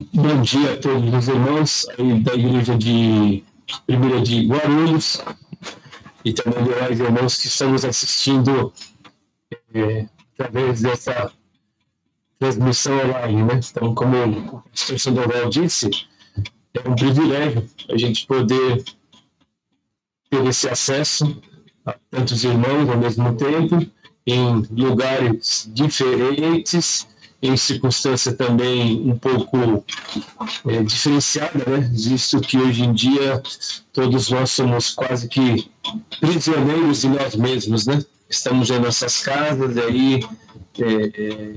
[0.00, 1.86] Bom dia a todos os irmãos
[2.22, 3.42] da igreja de
[3.84, 5.20] primeira de Guarulhos
[6.24, 8.72] e também demais irmãos que estão nos assistindo
[9.74, 11.32] é, através dessa
[12.38, 13.58] transmissão online, né?
[13.68, 15.90] Então, como o pastor Sandoval disse,
[16.74, 18.84] é um privilégio a gente poder
[20.30, 21.42] ter esse acesso
[21.84, 23.84] a tantos irmãos ao mesmo tempo,
[24.24, 27.08] em lugares diferentes
[27.40, 29.84] em circunstância também um pouco
[30.66, 31.88] é, diferenciada, né?
[31.92, 33.40] visto que hoje em dia
[33.92, 35.70] todos nós somos quase que
[36.20, 38.04] prisioneiros de nós mesmos, né?
[38.28, 40.20] Estamos em nossas casas, e aí
[40.80, 41.54] é, é,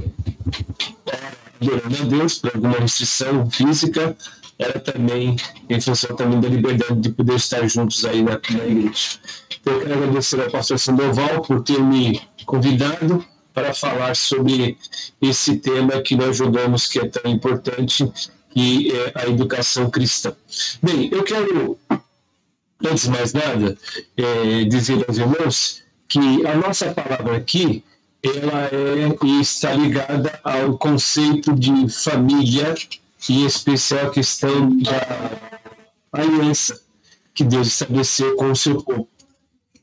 [1.60, 4.16] adorando a Deus por alguma restrição física,
[4.58, 5.36] era também
[5.70, 9.20] em função também da liberdade de poder estar juntos aí na, na igreja.
[9.60, 14.78] Então, eu quero agradecer ao pastor Sandoval por ter me convidado para falar sobre
[15.22, 18.12] esse tema que nós julgamos que é tão importante,
[18.52, 20.36] que é a educação cristã.
[20.82, 21.78] Bem, eu quero,
[22.84, 23.78] antes de mais nada,
[24.18, 27.84] é, dizer aos irmãos que a nossa palavra aqui
[28.24, 32.76] ela é e está ligada ao conceito de família
[33.28, 35.32] e em especial questão da
[36.12, 36.80] aliança
[37.34, 39.08] que Deus estabeleceu com o seu povo,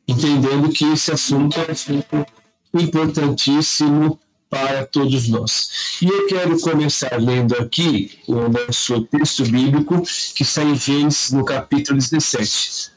[0.06, 2.26] entendendo que esse assunto é assunto
[2.74, 4.18] importantíssimo
[4.50, 5.98] para todos nós.
[6.00, 10.02] E eu quero começar lendo aqui o nosso texto bíblico,
[10.34, 12.90] que está em Gênesis, no capítulo 17.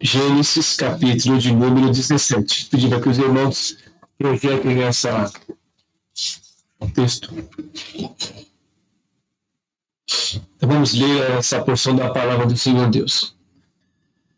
[0.00, 2.66] Gênesis, capítulo de número 17.
[2.66, 3.76] Pedindo que os irmãos
[4.18, 5.30] projetem essa
[6.94, 7.32] texto.
[10.56, 13.33] Então vamos ler essa porção da palavra do Senhor Deus.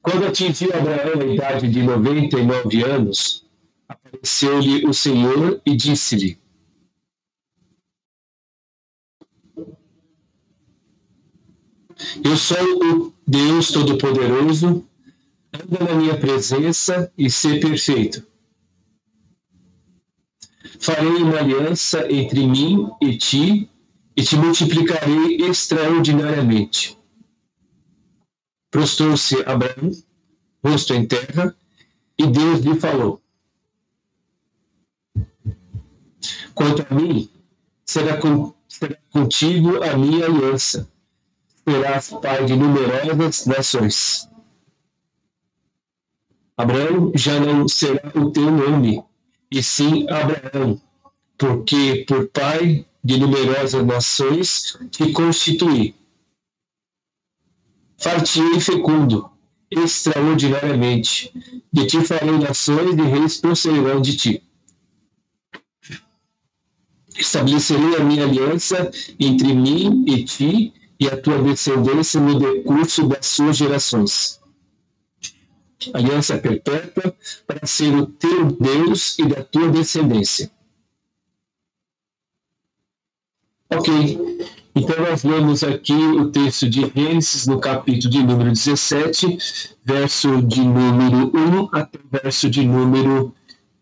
[0.09, 3.45] Quando atingiu Abraão a idade de 99 anos,
[3.89, 6.39] apareceu-lhe o Senhor e disse-lhe:
[12.23, 14.87] Eu sou o Deus Todo-Poderoso,
[15.53, 18.25] anda na minha presença e ser perfeito.
[20.79, 23.69] Farei uma aliança entre mim e ti,
[24.17, 26.96] e te multiplicarei extraordinariamente.
[28.71, 29.93] Prostrou-se Abraão,
[30.65, 31.55] rosto em terra,
[32.19, 33.21] e Deus lhe falou:
[36.55, 37.31] Quanto a mim,
[37.85, 40.91] será, com, será contigo a minha aliança.
[41.69, 44.29] Serás pai de numerosas nações.
[46.57, 49.03] Abraão já não será o teu nome,
[49.51, 50.81] e sim Abraão,
[51.37, 55.95] porque por pai de numerosas nações te constituí
[57.99, 59.31] fartio e fecundo,
[59.71, 61.33] extraordinariamente.
[61.73, 64.43] De ti farei nações e reis procederão de ti.
[67.17, 73.27] Estabelecerei a minha aliança entre mim e ti e a tua descendência no decurso das
[73.27, 74.41] suas gerações.
[75.93, 77.15] Aliança perpétua
[77.47, 80.51] para ser o teu Deus e da tua descendência.
[83.71, 84.17] Ok.
[84.79, 90.61] Então, nós lemos aqui o texto de Gênesis, no capítulo de número 17, verso de
[90.61, 93.35] número 1 até verso de número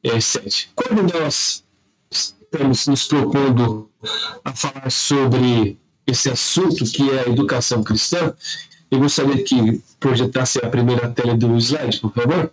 [0.05, 0.71] é, 7.
[0.77, 1.65] Quando nós
[2.09, 3.91] estamos nos propondo
[4.45, 8.33] a falar sobre esse assunto que é a educação cristã,
[8.89, 12.53] eu gostaria que projetasse a primeira tela do slide, por favor.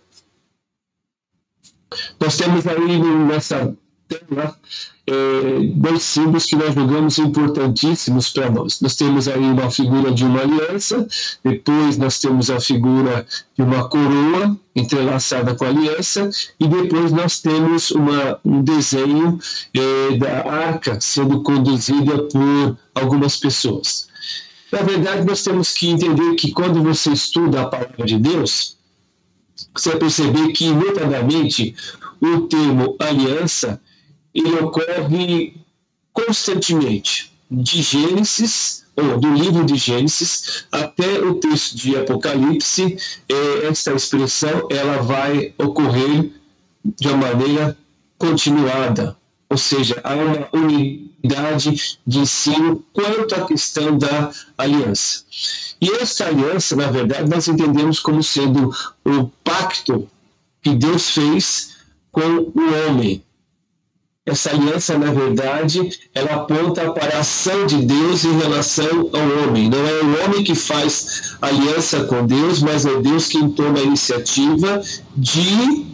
[2.18, 3.72] Nós temos aí nessa
[4.12, 4.56] tela
[5.06, 5.12] é,
[5.74, 8.80] dois símbolos que nós julgamos importantíssimos para nós.
[8.80, 11.06] Nós temos aí uma figura de uma aliança,
[11.44, 17.40] depois nós temos a figura de uma coroa entrelaçada com a aliança, e depois nós
[17.40, 19.38] temos uma, um desenho
[19.74, 24.08] é, da arca sendo conduzida por algumas pessoas.
[24.70, 28.76] Na verdade, nós temos que entender que quando você estuda a palavra de Deus,
[29.74, 31.74] você vai perceber que, notadamente,
[32.20, 33.80] o termo aliança
[34.34, 35.54] ele ocorre
[36.12, 42.96] constantemente, de Gênesis, ou do livro de Gênesis, até o texto de Apocalipse,
[43.28, 46.30] é, essa expressão ela vai ocorrer
[46.84, 47.76] de uma maneira
[48.18, 49.16] continuada,
[49.48, 55.24] ou seja, há uma unidade de ensino quanto à questão da aliança.
[55.80, 58.70] E essa aliança, na verdade, nós entendemos como sendo
[59.04, 60.08] o pacto
[60.62, 61.76] que Deus fez
[62.10, 63.22] com o homem,
[64.24, 69.68] essa aliança, na verdade, ela aponta para a ação de Deus em relação ao homem.
[69.68, 73.82] Não é o homem que faz aliança com Deus, mas é Deus quem toma a
[73.82, 74.80] iniciativa
[75.16, 75.91] de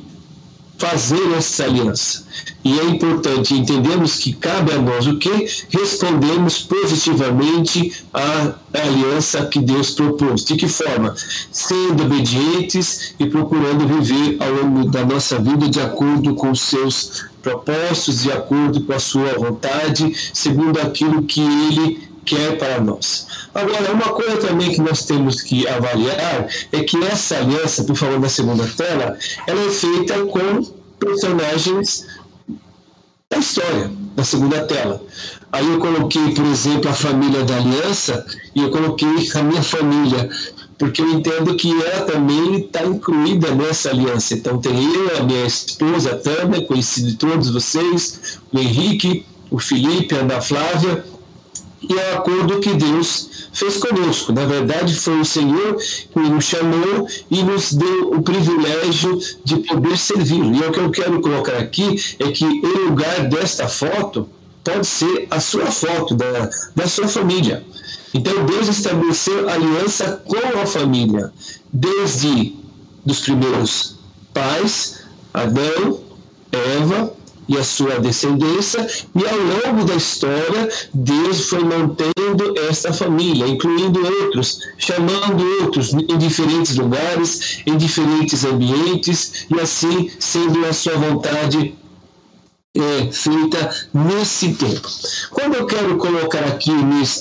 [0.78, 2.26] fazer essa aliança.
[2.64, 5.46] E é importante entendermos que cabe a nós o que?
[5.70, 10.44] Respondemos positivamente à aliança que Deus propôs.
[10.44, 11.14] De que forma?
[11.50, 17.26] Sendo obedientes e procurando viver ao longo da nossa vida de acordo com os seus
[17.42, 23.26] propósitos, de acordo com a sua vontade, segundo aquilo que Ele quer para nós.
[23.54, 28.20] Agora, uma coisa também que nós temos que avaliar é que essa aliança, por favor,
[28.20, 29.16] na segunda tela,
[29.46, 30.62] ela é feita com
[30.98, 32.06] personagens
[33.30, 35.02] da história, na segunda tela.
[35.52, 38.24] Aí eu coloquei, por exemplo, a família da aliança
[38.54, 40.28] e eu coloquei a minha família,
[40.78, 44.34] porque eu entendo que ela também está incluída nessa aliança.
[44.34, 50.14] Então tem eu, a minha esposa, Tânia, conhecido de todos vocês, o Henrique, o Felipe,
[50.14, 51.04] a Ana Flávia,
[51.82, 54.32] e é o acordo que Deus fez conosco.
[54.32, 59.96] Na verdade, foi o Senhor que nos chamou e nos deu o privilégio de poder
[59.96, 60.42] servir.
[60.42, 64.28] E o que eu quero colocar aqui é que, em lugar desta foto,
[64.64, 67.64] pode ser a sua foto, da, da sua família.
[68.12, 71.32] Então, Deus estabeleceu aliança com a família,
[71.72, 72.56] desde
[73.04, 73.96] dos primeiros
[74.34, 75.00] pais,
[75.32, 76.00] Adão,
[76.50, 77.12] Eva,
[77.48, 84.00] e a sua descendência, e ao longo da história, Deus foi mantendo esta família, incluindo
[84.22, 91.74] outros, chamando outros em diferentes lugares, em diferentes ambientes, e assim sendo a sua vontade
[92.76, 94.88] é, feita nesse tempo.
[95.30, 96.70] Quando eu quero colocar aqui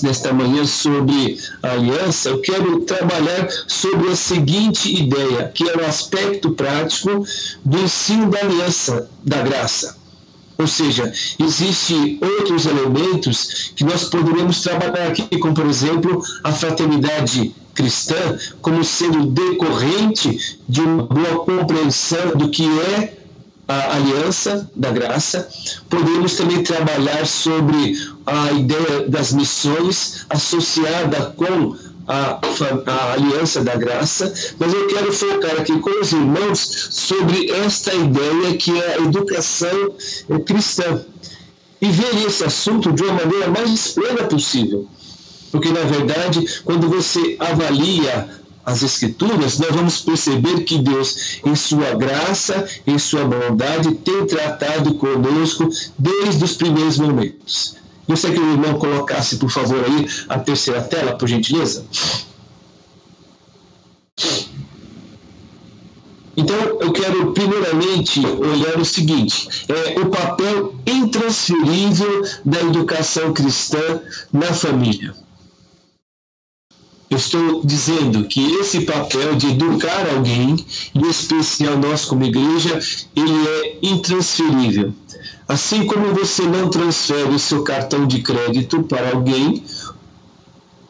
[0.02, 5.84] nesta manhã sobre a aliança, eu quero trabalhar sobre a seguinte ideia, que é o
[5.84, 7.24] aspecto prático
[7.64, 9.96] do ensino da aliança da graça.
[10.58, 17.54] Ou seja, existem outros elementos que nós poderíamos trabalhar aqui, como por exemplo a fraternidade
[17.74, 23.18] cristã, como sendo decorrente de uma boa compreensão do que é
[23.68, 25.48] a aliança da graça.
[25.88, 27.94] Podemos também trabalhar sobre
[28.26, 31.76] a ideia das missões associada com
[32.08, 32.40] a,
[32.86, 38.56] a, aliança da graça, mas eu quero focar aqui com os irmãos sobre esta ideia
[38.56, 39.94] que é a educação
[40.46, 41.04] cristã
[41.80, 44.88] e ver esse assunto de uma maneira mais plena possível.
[45.52, 48.28] Porque, na verdade, quando você avalia
[48.64, 54.94] as Escrituras, nós vamos perceber que Deus, em sua graça, em sua bondade, tem tratado
[54.94, 55.68] conosco
[55.98, 57.77] desde os primeiros momentos.
[58.08, 61.84] Gostaria que o irmão colocasse, por favor, aí a terceira tela, por gentileza.
[66.34, 74.00] Então, eu quero primeiramente olhar o seguinte: é o papel intransferível da educação cristã
[74.32, 75.14] na família.
[77.10, 80.64] Eu estou dizendo que esse papel de educar alguém,
[80.94, 82.78] em especial nós como igreja,
[83.16, 84.94] ele é intransferível.
[85.48, 89.64] Assim como você não transfere o seu cartão de crédito para alguém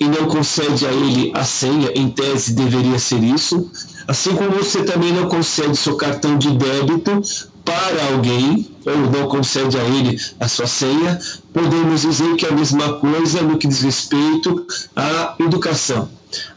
[0.01, 3.71] e não concede a ele a senha, em tese deveria ser isso,
[4.09, 7.21] assim como você também não concede seu cartão de débito
[7.65, 11.21] para alguém ou não concede a ele a sua senha,
[11.53, 14.67] podemos dizer que é a mesma coisa no que diz respeito
[14.97, 16.09] à educação.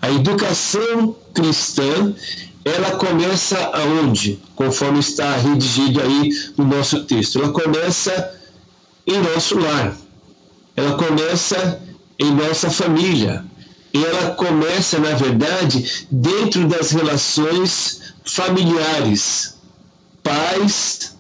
[0.02, 2.16] A educação cristã
[2.64, 4.40] ela começa aonde?
[4.56, 7.40] Conforme está redigido aí no nosso texto.
[7.40, 8.40] Ela começa
[9.08, 9.98] em nosso lar.
[10.76, 11.82] Ela começa
[12.20, 13.44] em nossa família.
[13.94, 19.56] E ela começa, na verdade, dentro das relações familiares.
[20.24, 21.18] Pais,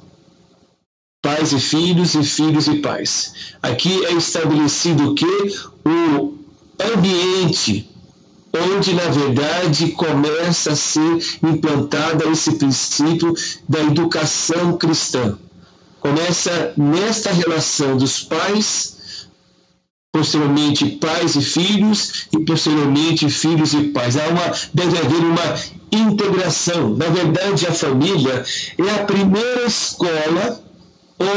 [1.21, 3.33] pais e filhos e filhos e pais.
[3.61, 5.55] Aqui é estabelecido o que?
[5.83, 6.37] O
[6.79, 7.90] ambiente
[8.53, 13.33] onde na verdade começa a ser implantada esse princípio
[13.67, 15.37] da educação cristã.
[15.99, 19.27] Começa nesta relação dos pais,
[20.11, 24.17] posteriormente pais e filhos, e posteriormente filhos e pais.
[24.17, 25.55] Há uma, deve haver uma
[25.91, 26.95] integração.
[26.95, 28.43] Na verdade, a família
[28.77, 30.61] é a primeira escola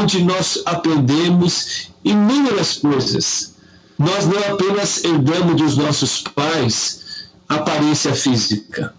[0.00, 3.54] onde nós aprendemos inúmeras coisas.
[3.98, 7.03] Nós não apenas herdamos dos nossos pais
[7.48, 8.92] aparência física.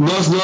[0.00, 0.38] Nós não,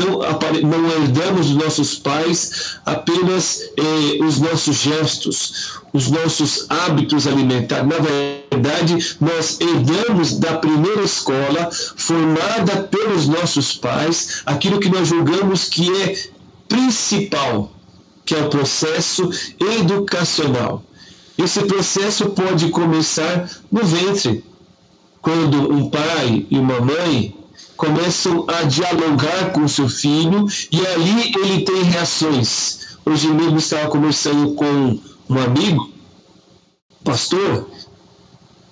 [0.00, 7.28] não, apare, não herdamos dos nossos pais apenas eh, os nossos gestos, os nossos hábitos
[7.28, 7.86] alimentares.
[7.86, 15.68] Na verdade, nós herdamos da primeira escola, formada pelos nossos pais, aquilo que nós julgamos
[15.68, 16.16] que é
[16.68, 17.70] principal,
[18.24, 20.82] que é o processo educacional.
[21.38, 24.44] Esse processo pode começar no ventre,
[25.20, 27.34] quando um pai e uma mãe
[27.76, 32.96] começam a dialogar com seu filho e ali ele tem reações.
[33.04, 34.98] Hoje mesmo estava conversando com
[35.30, 35.90] um amigo,
[37.04, 37.68] pastor,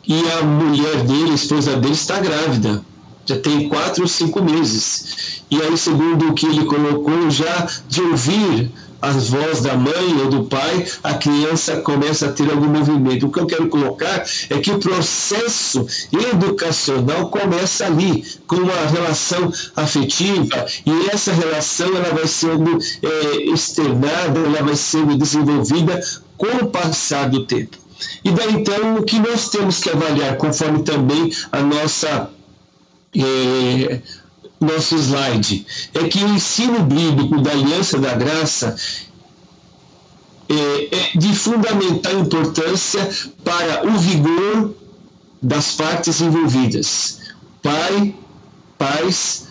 [0.06, 2.84] e a mulher dele, a esposa dele, está grávida.
[3.24, 5.42] Já tem quatro ou cinco meses.
[5.50, 8.70] E aí, segundo o que ele colocou, já de ouvir
[9.06, 13.26] as vozes da mãe ou do pai, a criança começa a ter algum movimento.
[13.26, 19.52] O que eu quero colocar é que o processo educacional começa ali, com uma relação
[19.76, 26.00] afetiva, e essa relação ela vai sendo é, externada, ela vai sendo desenvolvida
[26.36, 27.78] com o passar do tempo.
[28.24, 32.30] E daí então o que nós temos que avaliar, conforme também a nossa.
[33.18, 34.00] É,
[34.60, 38.76] nosso slide, é que o ensino bíblico da Aliança da Graça
[40.48, 43.08] é, é de fundamental importância
[43.44, 44.74] para o vigor
[45.42, 47.18] das partes envolvidas,
[47.62, 48.14] pai,
[48.78, 49.48] pais,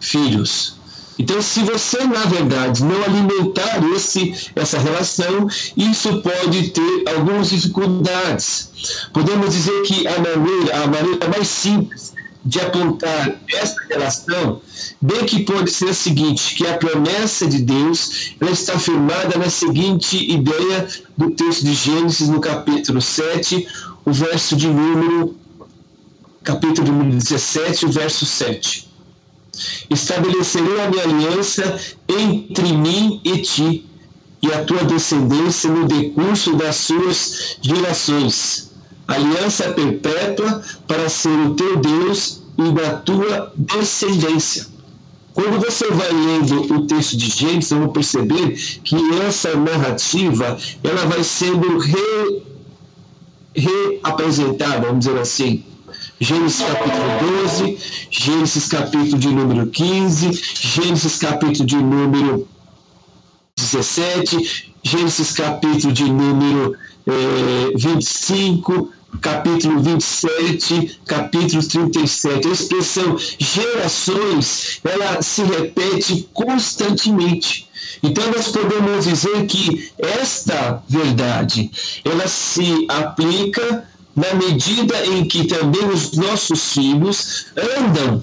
[0.00, 0.76] filhos.
[1.18, 8.70] Então, se você, na verdade, não alimentar esse, essa relação, isso pode ter algumas dificuldades.
[9.12, 12.07] Podemos dizer que a maneira, a maneira mais simples
[12.48, 14.62] de apontar essa relação,
[15.02, 19.50] bem que pode ser a seguinte, que a promessa de Deus ela está firmada na
[19.50, 23.68] seguinte ideia do texto de Gênesis, no capítulo 7,
[24.02, 25.36] o verso de número,
[26.42, 28.88] capítulo número 17, o verso 7.
[29.90, 31.78] Estabelecerei a minha aliança
[32.08, 33.84] entre mim e ti,
[34.40, 38.67] e a tua descendência no decurso das suas gerações
[39.08, 44.66] aliança perpétua para ser o teu Deus e da tua descendência.
[45.32, 51.22] Quando você vai lendo o texto de Gênesis, vai perceber que essa narrativa ela vai
[51.22, 52.42] sendo re,
[53.54, 55.64] reapresentada, vamos dizer assim.
[56.20, 57.78] Gênesis capítulo 12,
[58.10, 62.48] Gênesis capítulo de número 15, Gênesis capítulo de número
[63.56, 72.48] 17, Gênesis capítulo de número eh, 25, capítulo 27, capítulo 37.
[72.48, 77.68] A expressão gerações, ela se repete constantemente.
[78.02, 81.70] Então nós podemos dizer que esta verdade,
[82.04, 87.46] ela se aplica na medida em que também os nossos filhos
[87.78, 88.22] andam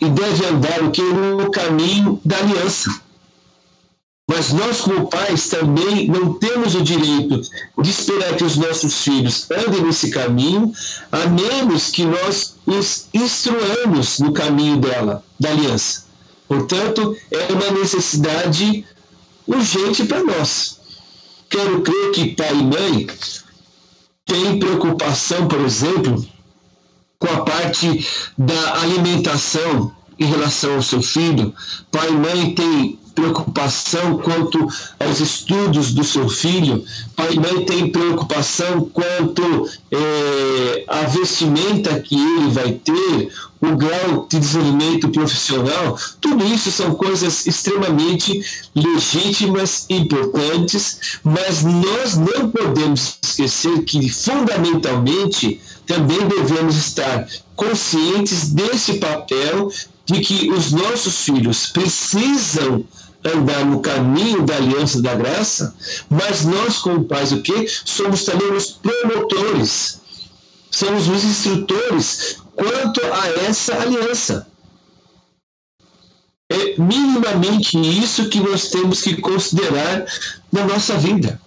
[0.00, 3.03] e devem andar o que no caminho da aliança.
[4.26, 7.42] Mas nós, como pais, também não temos o direito
[7.82, 10.72] de esperar que os nossos filhos andem nesse caminho,
[11.12, 16.04] a menos que nós os instruamos no caminho dela, da aliança.
[16.48, 18.84] Portanto, é uma necessidade
[19.46, 20.80] urgente para nós.
[21.50, 23.06] Quero crer que pai e mãe
[24.24, 26.26] têm preocupação, por exemplo,
[27.18, 28.06] com a parte
[28.38, 31.54] da alimentação em relação ao seu filho.
[31.90, 34.66] Pai e mãe têm preocupação quanto
[34.98, 42.16] aos estudos do seu filho, pai e mãe tem preocupação quanto é, à vestimenta que
[42.16, 43.30] ele vai ter,
[43.60, 48.42] o grau de desenvolvimento profissional, tudo isso são coisas extremamente
[48.74, 58.94] legítimas e importantes, mas nós não podemos esquecer que, fundamentalmente, também devemos estar conscientes desse
[58.94, 59.70] papel
[60.04, 62.84] de que os nossos filhos precisam
[63.24, 65.74] andar no caminho da aliança da graça,
[66.10, 67.66] mas nós, como pais, o quê?
[67.84, 70.00] Somos também os promotores,
[70.70, 74.46] somos os instrutores quanto a essa aliança.
[76.50, 80.04] É minimamente isso que nós temos que considerar
[80.52, 81.40] na nossa vida.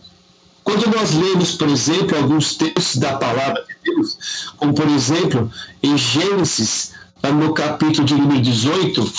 [0.64, 4.18] Quando nós lemos, por exemplo, alguns textos da palavra de Deus,
[4.58, 5.50] como por exemplo,
[5.82, 6.92] em Gênesis,
[7.24, 9.14] no capítulo de número 18,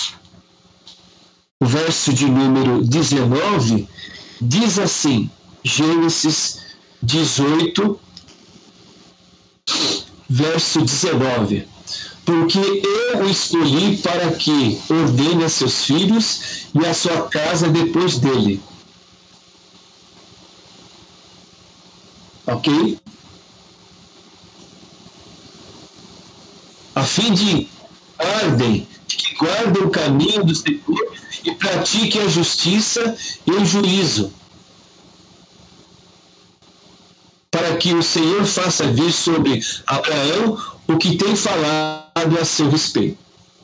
[1.59, 3.87] o verso de número 19,
[4.41, 5.29] diz assim,
[5.61, 6.59] Gênesis
[7.03, 7.99] 18,
[10.29, 11.67] verso 19.
[12.23, 18.19] Porque eu o escolhi para que ordene a seus filhos e a sua casa depois
[18.19, 18.61] dele.
[22.45, 22.99] Ok?
[26.95, 27.67] A fim de
[28.17, 31.13] ordem, que guardem o caminho do Senhor
[31.43, 34.33] e pratique a justiça e o juízo,
[37.49, 43.17] para que o Senhor faça vir sobre Abraão o que tem falado a seu respeito.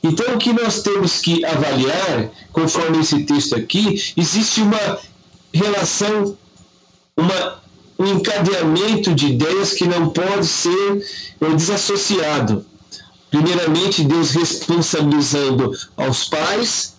[0.03, 4.99] Então, o que nós temos que avaliar, conforme esse texto aqui, existe uma
[5.51, 6.37] relação,
[7.17, 7.59] uma,
[7.97, 11.03] um encadeamento de ideias que não pode ser
[11.57, 12.63] desassociado.
[13.35, 16.93] Primeiramente, Deus responsabilizando aos pais,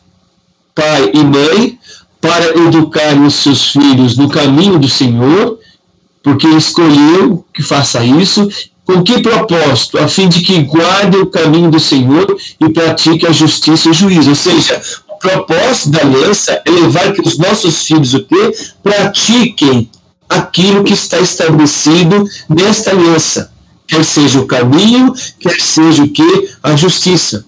[0.74, 1.78] pai e mãe,
[2.20, 5.58] para educar os seus filhos no caminho do Senhor,
[6.22, 8.50] porque escolheu que faça isso.
[8.84, 9.98] Com que propósito?
[9.98, 13.94] A fim de que guarde o caminho do Senhor e pratique a justiça e o
[13.94, 14.28] juízo.
[14.28, 18.52] Ou seja, o propósito da aliança é levar que os nossos filhos o quê?
[18.82, 19.90] Pratiquem
[20.28, 23.55] aquilo que está estabelecido nesta aliança.
[23.86, 26.50] Quer seja o caminho, quer seja o que?
[26.62, 27.44] A justiça.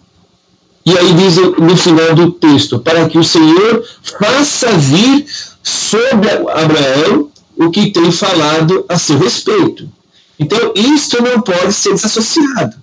[0.87, 3.85] E aí diz no final do texto, para que o Senhor
[4.19, 5.27] faça vir
[5.63, 9.89] sobre Abraão o que tem falado a seu respeito.
[10.39, 12.77] Então, isto não pode ser desassociado.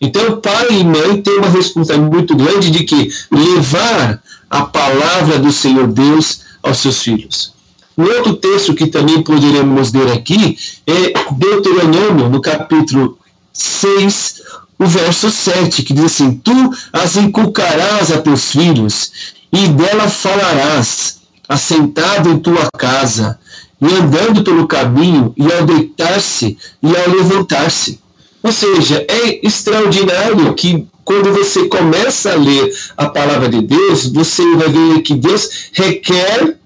[0.00, 4.20] Então, pai e mãe têm uma responsabilidade muito grande de que levar
[4.50, 7.54] a palavra do Senhor Deus aos seus filhos.
[7.96, 10.56] Um outro texto que também poderemos ler aqui
[10.86, 13.18] é Deuteronômio, no capítulo
[13.52, 14.42] 6,
[14.78, 21.20] o verso 7, que diz assim: Tu as inculcarás a teus filhos, e dela falarás,
[21.46, 23.38] assentado em tua casa,
[23.80, 28.00] e andando pelo caminho, e ao deitar-se e ao levantar-se.
[28.42, 34.42] Ou seja, é extraordinário que quando você começa a ler a palavra de Deus, você
[34.56, 36.56] vai ver que Deus requer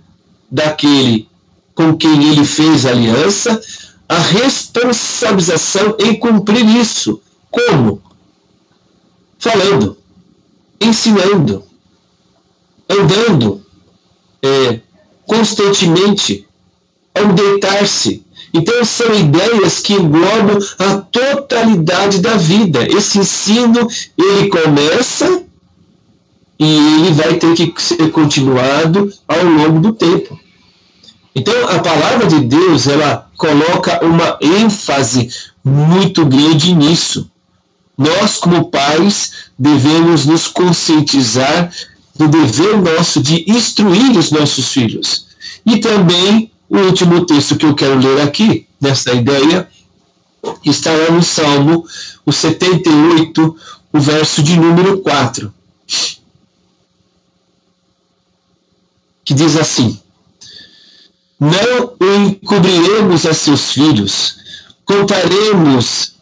[0.51, 1.29] daquele
[1.75, 3.61] com quem ele fez aliança
[4.09, 7.21] a responsabilização em cumprir isso.
[7.51, 8.01] Como?
[9.39, 9.99] Falando,
[10.81, 11.65] ensinando,
[12.89, 13.65] andando
[14.43, 14.81] é,
[15.27, 16.47] constantemente,
[17.35, 18.25] deitar-se.
[18.55, 22.87] Então, são ideias que englobam a totalidade da vida.
[22.87, 25.46] Esse ensino, ele começa
[26.59, 30.39] e ele vai ter que ser continuado ao longo do tempo.
[31.35, 35.29] Então, a palavra de Deus, ela coloca uma ênfase
[35.63, 37.31] muito grande nisso.
[37.97, 41.71] Nós, como pais, devemos nos conscientizar
[42.15, 45.27] do dever nosso de instruir os nossos filhos.
[45.65, 49.69] E também o último texto que eu quero ler aqui, nessa ideia,
[50.65, 51.85] está lá no Salmo,
[52.25, 53.57] o 78,
[53.93, 55.53] o verso de número 4,
[59.27, 60.01] que diz assim:
[61.39, 64.39] Não o encobriremos a seus filhos,
[64.85, 66.15] contaremos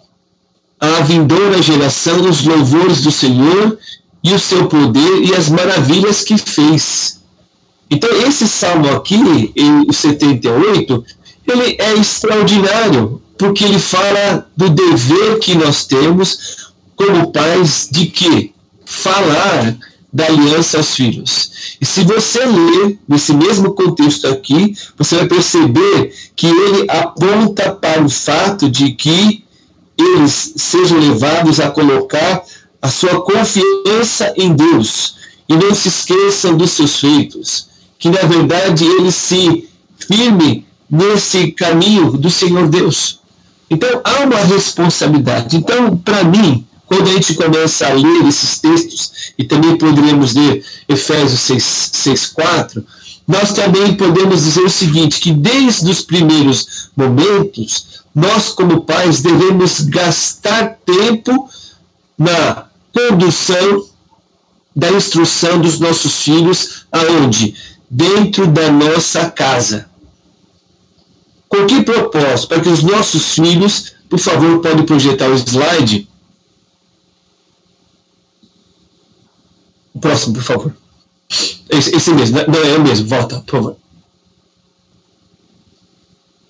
[0.81, 3.79] à vindoura geração os louvores do Senhor
[4.25, 7.21] e o seu poder e as maravilhas que fez.
[7.91, 11.05] Então, esse salmo aqui, em 78,
[11.47, 18.55] ele é extraordinário, porque ele fala do dever que nós temos como pais de que
[18.87, 19.77] falar
[20.15, 21.77] da aliança aos filhos.
[21.81, 28.01] E se você ler nesse mesmo contexto aqui, você vai perceber que ele aponta para
[28.01, 29.45] o fato de que
[29.99, 32.45] eles sejam levados a colocar
[32.81, 35.17] a sua confiança em Deus
[35.49, 37.75] e não se esqueçam dos seus feitos
[38.05, 43.19] que na verdade ele se firme nesse caminho do Senhor Deus.
[43.71, 45.57] Então há uma responsabilidade.
[45.57, 50.65] Então, para mim, quando a gente começa a ler esses textos, e também poderíamos ler
[50.89, 52.85] Efésios 6, 6 4,
[53.27, 59.81] nós também podemos dizer o seguinte: que desde os primeiros momentos, nós, como pais, devemos
[59.81, 61.49] gastar tempo
[62.19, 63.87] na condução
[64.77, 67.55] da instrução dos nossos filhos, aonde?
[67.95, 69.87] dentro da nossa casa.
[71.49, 72.49] Com que propósito?
[72.49, 76.09] Para que os nossos filhos, por favor, podem projetar o slide.
[80.05, 80.77] Próximo, por favor.
[81.71, 83.77] Esse, esse mesmo, não é o mesmo, volta, por favor.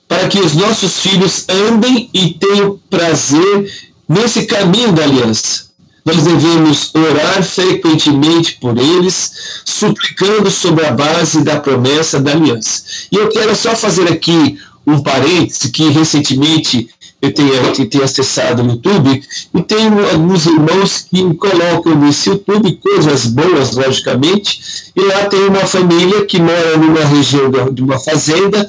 [0.09, 5.64] Para que os nossos filhos andem e tenham prazer nesse caminho da aliança
[6.05, 12.83] nós devemos orar frequentemente por eles, suplicando sobre a base da promessa da aliança.
[13.11, 16.90] E eu quero só fazer aqui um parêntese que recentemente
[17.24, 19.22] eu tenho, tenho acessado no YouTube
[19.54, 25.66] e tenho alguns irmãos que colocam nesse YouTube coisas boas, logicamente, e lá tem uma
[25.66, 28.68] família que mora numa região de uma fazenda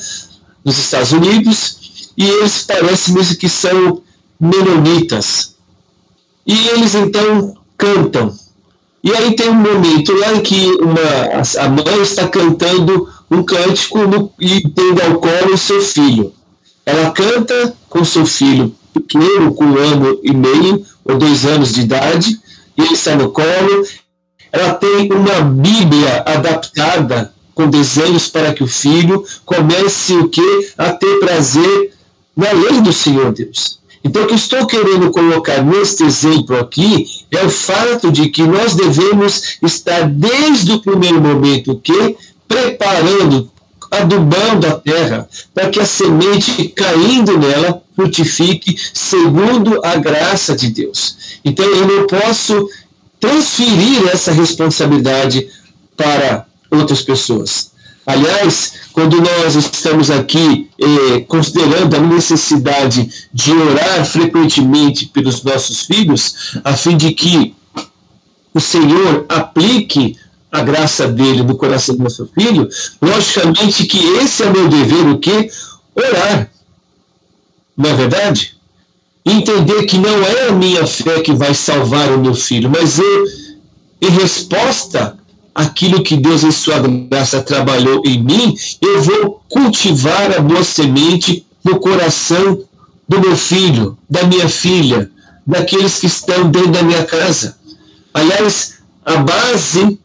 [0.64, 4.02] nos Estados Unidos e eles parecem mesmo que são
[4.40, 5.56] menonitas,
[6.48, 8.34] e eles então cantam.
[9.04, 14.00] E aí tem um momento lá em que uma, a mãe está cantando um cântico
[14.00, 16.34] no, e tendo ao colo o seu filho.
[16.86, 21.82] Ela canta com seu filho pequeno, com um ano e meio ou dois anos de
[21.82, 22.40] idade,
[22.78, 23.86] e ele está no colo.
[24.52, 30.92] Ela tem uma Bíblia adaptada com desenhos para que o filho comece o que a
[30.92, 31.94] ter prazer
[32.36, 33.80] na lei do Senhor Deus.
[34.04, 38.76] Então, o que estou querendo colocar neste exemplo aqui é o fato de que nós
[38.76, 42.16] devemos estar desde o primeiro momento que
[42.48, 43.50] preparando,
[44.02, 51.40] adubando a terra, para que a semente caindo nela frutifique segundo a graça de Deus.
[51.44, 52.70] Então, eu não posso
[53.20, 55.48] transferir essa responsabilidade
[55.96, 57.72] para outras pessoas.
[58.06, 66.56] Aliás, quando nós estamos aqui eh, considerando a necessidade de orar frequentemente pelos nossos filhos,
[66.64, 67.56] a fim de que
[68.54, 70.18] o Senhor aplique
[70.52, 72.68] a graça dele no coração do nosso filho,
[73.02, 75.50] logicamente que esse é meu dever, o quê?
[75.96, 76.50] Orar.
[77.76, 78.56] Não é verdade?
[79.26, 83.26] Entender que não é a minha fé que vai salvar o meu filho, mas eu,
[84.02, 85.18] em resposta
[85.54, 91.46] aquilo que Deus em sua graça trabalhou em mim, eu vou cultivar a boa semente
[91.64, 92.64] no coração
[93.08, 95.10] do meu filho, da minha filha,
[95.48, 97.58] daqueles que estão dentro da minha casa.
[98.14, 100.00] Aliás, a base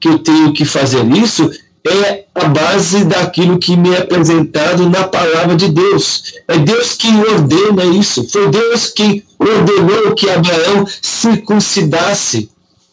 [0.00, 1.50] que eu tenho que fazer isso
[1.86, 6.34] é a base daquilo que me é apresentado na palavra de Deus.
[6.48, 8.28] É Deus quem ordena isso.
[8.28, 12.50] Foi Deus quem ordenou que Abraão circuncidasse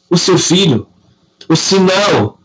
[0.09, 0.87] o seu filho
[1.49, 2.37] o sinal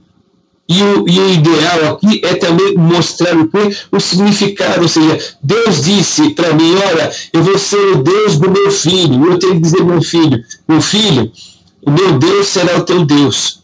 [0.68, 3.76] e o, e o ideal aqui é também mostrar o que?
[3.90, 8.50] O significado, ou seja, Deus disse para mim, olha, eu vou ser o Deus do
[8.50, 11.30] meu filho, eu tenho que dizer meu filho, meu filho,
[11.84, 13.61] o meu Deus será o teu Deus.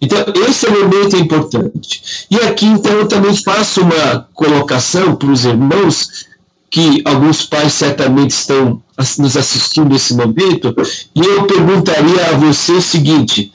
[0.00, 2.26] Então, esse é um momento importante.
[2.30, 6.26] E aqui, então, eu também faço uma colocação para os irmãos,
[6.70, 8.80] que alguns pais certamente estão
[9.18, 10.74] nos assistindo nesse momento,
[11.14, 13.52] e eu perguntaria a você o seguinte: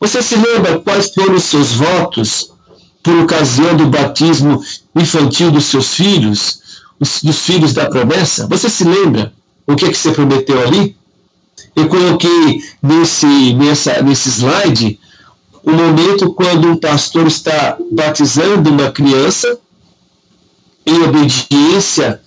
[0.00, 2.50] você se lembra quais foram os seus votos
[3.02, 4.62] por ocasião do batismo
[4.96, 6.60] infantil dos seus filhos,
[6.98, 8.46] os, dos filhos da promessa?
[8.48, 9.32] Você se lembra
[9.66, 10.96] o que, é que você prometeu ali?
[11.76, 14.98] Eu coloquei nesse, nessa, nesse slide
[15.64, 19.58] o momento quando um pastor está batizando uma criança
[20.86, 22.20] em obediência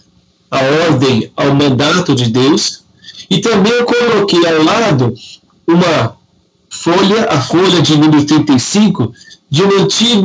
[0.50, 2.84] à ordem, ao mandato de Deus.
[3.30, 5.14] E também eu coloquei ao lado
[5.68, 6.18] uma
[6.70, 9.14] folha, a folha de número 35,
[9.50, 10.24] de um antigo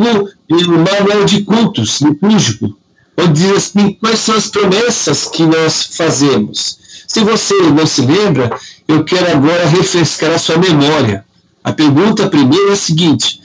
[0.48, 2.76] manual de cultos litúrgico,
[3.16, 6.78] onde diz assim, quais são as promessas que nós fazemos.
[7.06, 11.24] Se você não se lembra, eu quero agora refrescar a sua memória.
[11.64, 13.40] A pergunta primeira é a seguinte: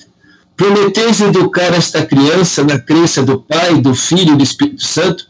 [0.58, 5.30] Prometeis educar esta criança na crença do Pai, do Filho e do Espírito Santo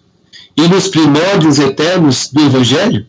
[0.56, 3.06] e nos primórdios eternos do Evangelho?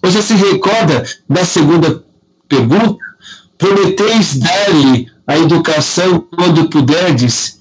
[0.00, 2.02] Você se recorda da segunda
[2.48, 3.04] pergunta,
[3.58, 7.60] prometeis dar-lhe a educação quando puderdes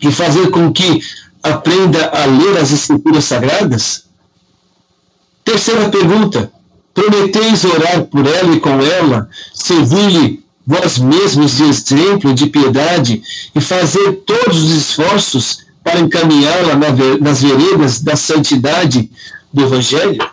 [0.00, 1.00] e fazer com que
[1.42, 4.04] aprenda a ler as escrituras sagradas?
[5.44, 6.50] Terceira pergunta,
[6.98, 13.22] prometeis orar por ela e com ela, servir-lhe vós mesmos de exemplo de piedade
[13.54, 16.74] e fazer todos os esforços para encaminhá-la
[17.20, 19.08] nas veredas da santidade
[19.52, 20.28] do Evangelho?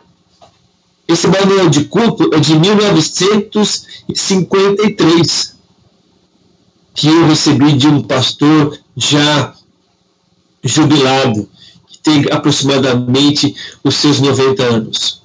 [1.07, 5.55] Esse manual de culto é de 1953,
[6.95, 9.53] que eu recebi de um pastor já
[10.63, 11.47] jubilado,
[11.87, 15.23] que tem aproximadamente os seus 90 anos.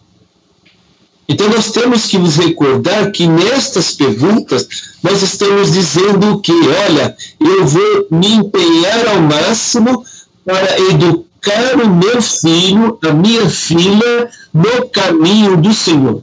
[1.30, 4.66] Então nós temos que nos recordar que nestas perguntas
[5.00, 10.04] nós estamos dizendo que, olha, eu vou me empenhar ao máximo
[10.44, 16.20] para educar o meu filho, a minha filha, no caminho do Senhor.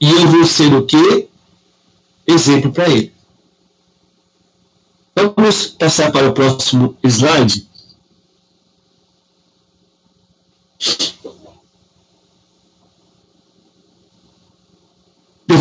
[0.00, 1.28] E eu vou ser o quê?
[2.26, 3.12] Exemplo para ele.
[5.14, 7.68] Vamos passar para o próximo slide.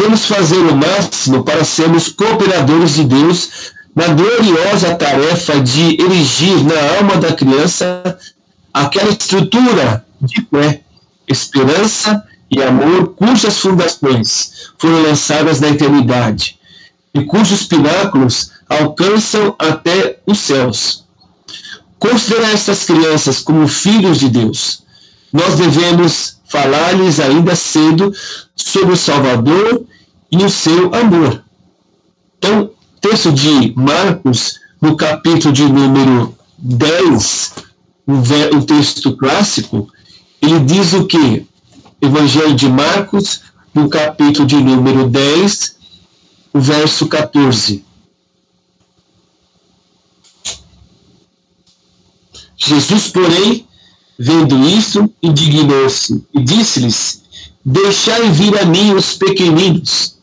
[0.08, 6.96] Devemos fazer o máximo para sermos cooperadores de Deus na gloriosa tarefa de erigir na
[6.98, 8.18] alma da criança
[8.74, 10.80] aquela estrutura de fé,
[11.28, 16.58] esperança e amor cujas fundações foram lançadas na eternidade
[17.14, 21.04] e cujos pináculos alcançam até os céus.
[22.00, 24.84] Considerar essas crianças como filhos de Deus,
[25.34, 28.14] nós devemos falar-lhes ainda cedo
[28.56, 29.86] sobre o Salvador
[30.32, 31.44] e o seu amor.
[32.38, 37.54] Então, texto de Marcos, no capítulo de número 10,
[38.54, 39.92] o texto clássico,
[40.42, 41.46] ele diz o que?
[42.02, 43.42] Evangelho de Marcos,
[43.74, 45.76] no capítulo de número 10,
[46.54, 47.84] o verso 14.
[52.58, 53.68] Jesus, porém,
[54.20, 57.22] Vendo isso, indignou-se e disse-lhes:
[57.64, 60.17] Deixai vir a mim os pequeninos,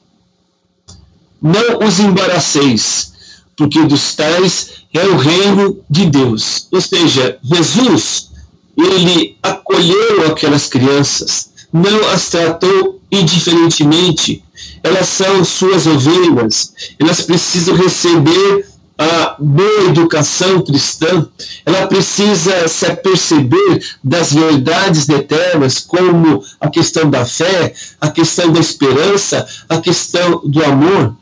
[1.45, 3.13] não os embaraceis,
[3.55, 6.67] porque dos tais é o reino de Deus.
[6.73, 8.31] Ou seja, Jesus,
[8.75, 14.43] ele acolheu aquelas crianças, não as tratou indiferentemente.
[14.83, 21.29] Elas são suas ovelhas, elas precisam receber a boa educação cristã,
[21.67, 28.61] ela precisa se aperceber das verdades eternas, como a questão da fé, a questão da
[28.61, 31.15] esperança, a questão do amor.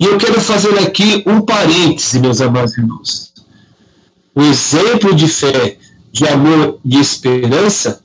[0.00, 3.34] E eu quero fazer aqui um parêntese, meus amados irmãos.
[4.34, 5.76] O exemplo de fé,
[6.10, 8.00] de amor e esperança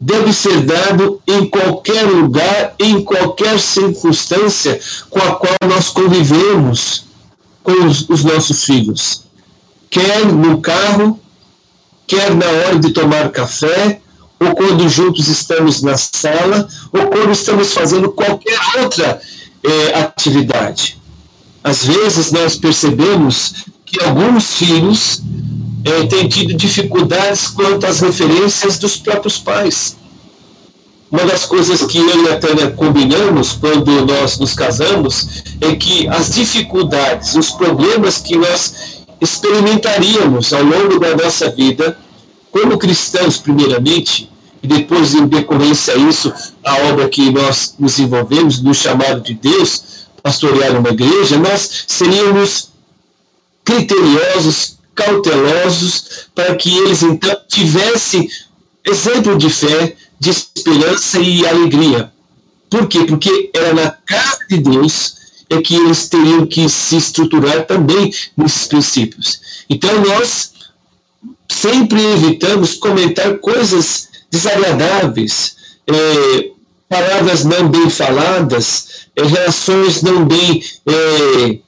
[0.00, 4.80] deve ser dado em qualquer lugar, em qualquer circunstância
[5.10, 7.04] com a qual nós convivemos
[7.62, 9.24] com os, os nossos filhos.
[9.90, 11.20] Quer no carro,
[12.06, 14.00] quer na hora de tomar café,
[14.40, 19.20] ou quando juntos estamos na sala, ou quando estamos fazendo qualquer outra
[19.62, 21.03] eh, atividade.
[21.64, 25.22] Às vezes nós percebemos que alguns filhos
[25.82, 29.96] eh, têm tido dificuldades quanto às referências dos próprios pais.
[31.10, 36.06] Uma das coisas que eu e a Tânia combinamos quando nós nos casamos é que
[36.08, 41.96] as dificuldades, os problemas que nós experimentaríamos ao longo da nossa vida,
[42.50, 44.30] como cristãos, primeiramente,
[44.62, 46.32] e depois, em decorrência a isso,
[46.64, 49.93] a obra que nós nos envolvemos, no chamado de Deus,
[50.24, 52.70] pastorear uma igreja, nós seríamos
[53.62, 58.26] criteriosos, cautelosos, para que eles então tivessem
[58.86, 62.10] exemplo de fé, de esperança e alegria.
[62.70, 63.04] Por quê?
[63.04, 65.16] Porque era na casa de Deus
[65.50, 69.40] é que eles teriam que se estruturar também nesses princípios.
[69.68, 70.52] Então nós
[71.50, 75.54] sempre evitamos comentar coisas desagradáveis,
[75.86, 76.53] é,
[76.94, 81.58] palavras não bem faladas, é, relações não bem é,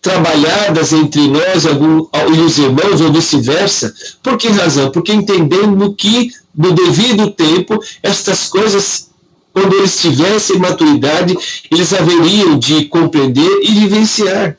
[0.00, 3.94] trabalhadas entre nós e os irmãos, ou vice-versa.
[4.22, 4.90] Por que razão?
[4.90, 9.10] Porque entendendo que no devido tempo, estas coisas,
[9.52, 11.36] quando eles tivessem maturidade,
[11.70, 14.56] eles haveriam de compreender e vivenciar.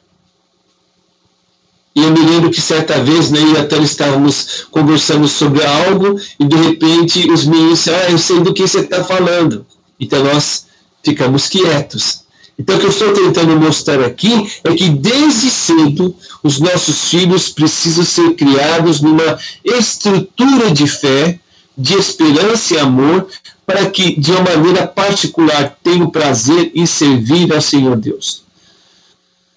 [1.95, 6.45] E eu me lembro que certa vez, né, e até estávamos conversando sobre algo, e
[6.45, 9.65] de repente os meninos disseram, ah, eu sei do que você está falando.
[9.99, 10.67] Então nós
[11.03, 12.25] ficamos quietos.
[12.59, 17.49] Então, o que eu estou tentando mostrar aqui é que desde cedo os nossos filhos
[17.49, 21.39] precisam ser criados numa estrutura de fé
[21.77, 23.27] de esperança e amor,
[23.65, 28.41] para que, de uma maneira particular, tenham prazer em servir ao Senhor Deus.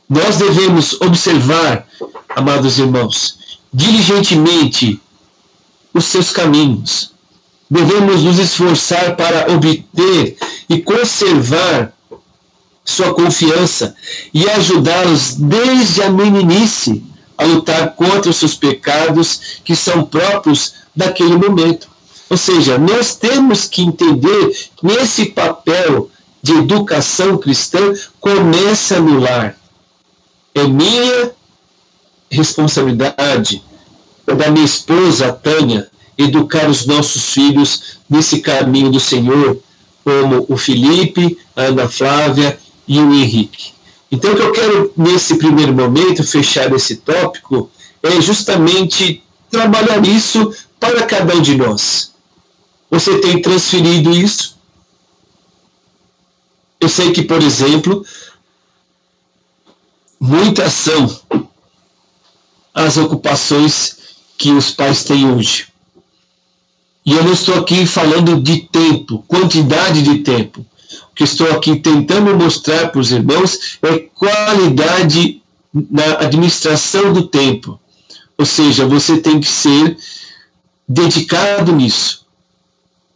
[0.09, 1.87] Nós devemos observar,
[2.37, 3.39] amados irmãos,
[3.73, 5.01] diligentemente
[5.95, 7.13] os seus caminhos.
[7.71, 10.37] Devemos nos esforçar para obter
[10.69, 11.93] e conservar
[12.85, 13.95] sua confiança
[14.35, 17.05] e ajudá-los desde a meninice
[17.39, 21.89] a lutar contra os seus pecados que são próprios daquele momento.
[22.29, 26.11] Ou seja, nós temos que entender que esse papel
[26.43, 29.57] de educação cristã começa no lar.
[30.55, 31.33] É minha
[32.31, 33.63] responsabilidade,
[34.27, 35.89] é da minha esposa, Tânia,
[36.23, 39.59] educar os nossos filhos nesse caminho do Senhor,
[40.05, 43.73] como o Felipe, a Ana Flávia e o Henrique.
[44.11, 47.71] Então, o que eu quero, nesse primeiro momento, fechar esse tópico,
[48.03, 52.13] é justamente trabalhar isso para cada um de nós.
[52.91, 54.59] Você tem transferido isso?
[56.81, 58.05] Eu sei que, por exemplo,
[60.19, 61.21] muitas são
[62.75, 63.97] as ocupações
[64.37, 65.70] que os pais têm hoje.
[67.05, 70.65] E eu não estou aqui falando de tempo, quantidade de tempo.
[71.11, 77.81] O que estou aqui tentando mostrar para os irmãos é qualidade na administração do tempo.
[78.37, 79.97] Ou seja, você tem que ser
[80.89, 82.27] dedicado nisso.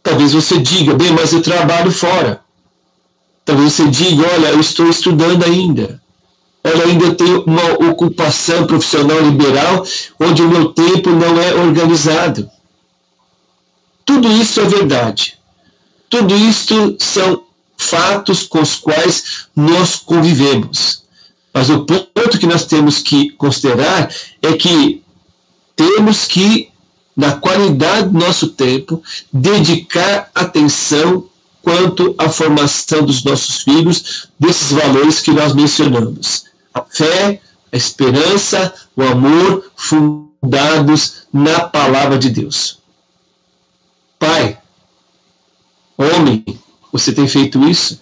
[0.01, 2.41] Talvez você diga, bem, mas eu trabalho fora.
[3.43, 6.01] Talvez você diga, olha, eu estou estudando ainda.
[6.63, 9.85] Olha, ainda tenho uma ocupação profissional liberal
[10.19, 12.49] onde o meu tempo não é organizado.
[14.05, 15.37] Tudo isso é verdade.
[16.09, 17.43] Tudo isso são
[17.77, 21.03] fatos com os quais nós convivemos.
[21.53, 25.01] Mas o ponto que nós temos que considerar é que
[25.75, 26.71] temos que
[27.15, 31.25] na qualidade do nosso tempo, dedicar atenção
[31.61, 36.45] quanto à formação dos nossos filhos, desses valores que nós mencionamos.
[36.73, 37.41] A fé,
[37.71, 42.79] a esperança, o amor, fundados na palavra de Deus.
[44.25, 44.57] Pai,
[45.95, 46.43] homem,
[46.91, 48.01] você tem feito isso?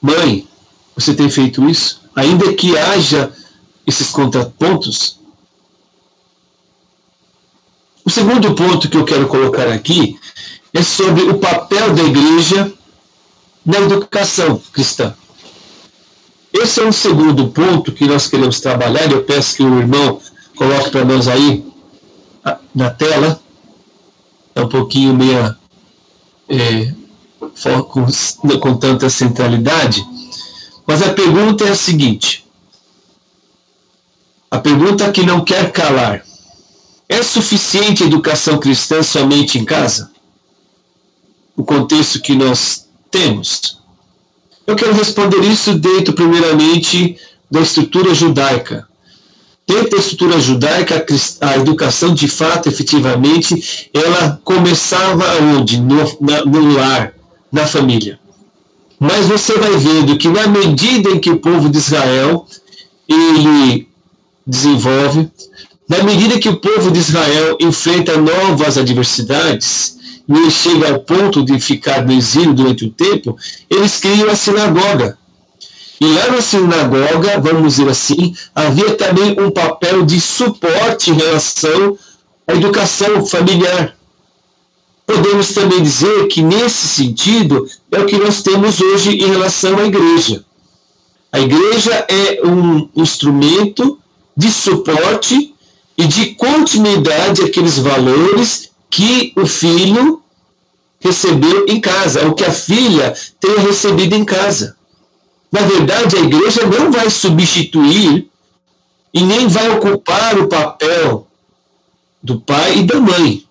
[0.00, 0.48] Mãe,
[0.96, 2.00] você tem feito isso?
[2.16, 3.32] Ainda que haja
[3.86, 5.20] esses contrapontos.
[8.04, 10.18] O segundo ponto que eu quero colocar aqui
[10.74, 12.74] é sobre o papel da igreja
[13.64, 15.14] na educação cristã.
[16.52, 19.12] Esse é um segundo ponto que nós queremos trabalhar.
[19.12, 20.20] Eu peço que o irmão
[20.56, 21.64] coloque para nós aí
[22.74, 23.40] na tela.
[24.54, 25.56] É um pouquinho meia
[26.48, 26.92] é,
[27.88, 28.06] com,
[28.60, 30.04] com tanta centralidade.
[30.86, 32.44] Mas a pergunta é a seguinte:
[34.50, 36.24] a pergunta que não quer calar.
[37.08, 40.10] É suficiente educação cristã somente em casa?
[41.54, 43.78] O contexto que nós temos?
[44.66, 47.18] Eu quero responder isso dentro, primeiramente,
[47.50, 48.88] da estrutura judaica.
[49.72, 51.06] Dentro da estrutura judaica,
[51.40, 55.24] a educação, de fato, efetivamente, ela começava
[55.56, 55.80] onde?
[55.80, 57.14] No, na, no lar,
[57.50, 58.20] na família.
[59.00, 62.46] Mas você vai vendo que, na medida em que o povo de Israel
[63.08, 63.88] ele
[64.46, 65.30] desenvolve,
[65.88, 69.96] na medida que o povo de Israel enfrenta novas adversidades,
[70.28, 73.38] e ele chega ao ponto de ficar no exílio durante o tempo,
[73.70, 75.16] eles criam a sinagoga.
[76.02, 81.96] E lá na sinagoga, vamos dizer assim, havia também um papel de suporte em relação
[82.44, 83.96] à educação familiar.
[85.06, 89.84] Podemos também dizer que, nesse sentido, é o que nós temos hoje em relação à
[89.84, 90.44] igreja.
[91.30, 93.96] A igreja é um instrumento
[94.36, 95.54] de suporte
[95.96, 100.20] e de continuidade àqueles valores que o filho
[100.98, 104.81] recebeu em casa, o que a filha tem recebido em casa.
[105.52, 108.26] Na verdade, a igreja não vai substituir
[109.12, 111.26] e nem vai ocupar o papel
[112.22, 113.46] do pai e da mãe.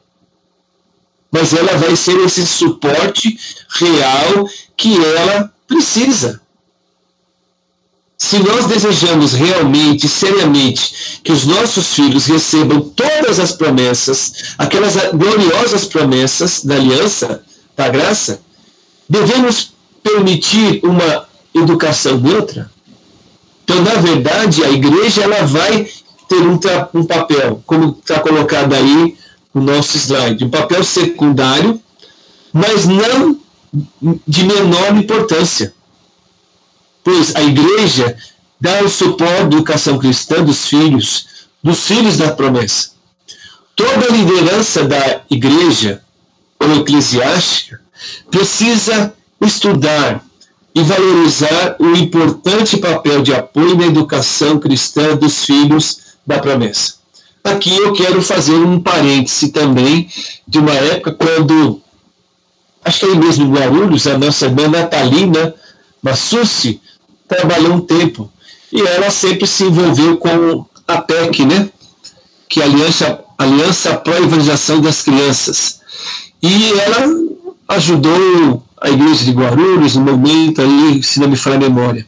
[1.31, 3.37] Mas ela vai ser esse suporte
[3.69, 6.41] real que ela precisa.
[8.17, 15.85] Se nós desejamos realmente, seriamente, que os nossos filhos recebam todas as promessas, aquelas gloriosas
[15.85, 17.43] promessas da aliança,
[17.75, 18.41] da graça,
[19.07, 22.69] devemos permitir uma educação neutra?
[23.63, 25.87] Então, na verdade, a igreja ela vai
[26.27, 26.59] ter um,
[26.93, 29.17] um papel, como está colocado aí
[29.53, 31.79] no nosso slide, um papel secundário,
[32.53, 33.39] mas não
[34.27, 35.73] de menor importância
[37.03, 38.15] pois a igreja
[38.59, 41.27] dá o suporte à educação cristã dos filhos,
[41.63, 42.91] dos filhos da promessa.
[43.75, 46.03] Toda a liderança da igreja
[46.59, 47.81] ou eclesiástica
[48.29, 50.23] precisa estudar
[50.73, 56.95] e valorizar o importante papel de apoio na educação cristã dos filhos da promessa.
[57.43, 60.07] Aqui eu quero fazer um parêntese também
[60.47, 61.81] de uma época quando,
[62.85, 65.53] acho que aí mesmo em Guarulhos, a nossa irmã Natalina
[66.01, 66.79] Massucci
[67.27, 68.31] trabalhou um tempo.
[68.71, 71.69] E ela sempre se envolveu com a PEC, né?
[72.51, 75.79] que é a Aliança, Aliança Pró-Evangelização das Crianças.
[76.43, 77.07] E ela
[77.69, 82.05] ajudou a igreja de Guarulhos no momento aí, se não me falha a memória.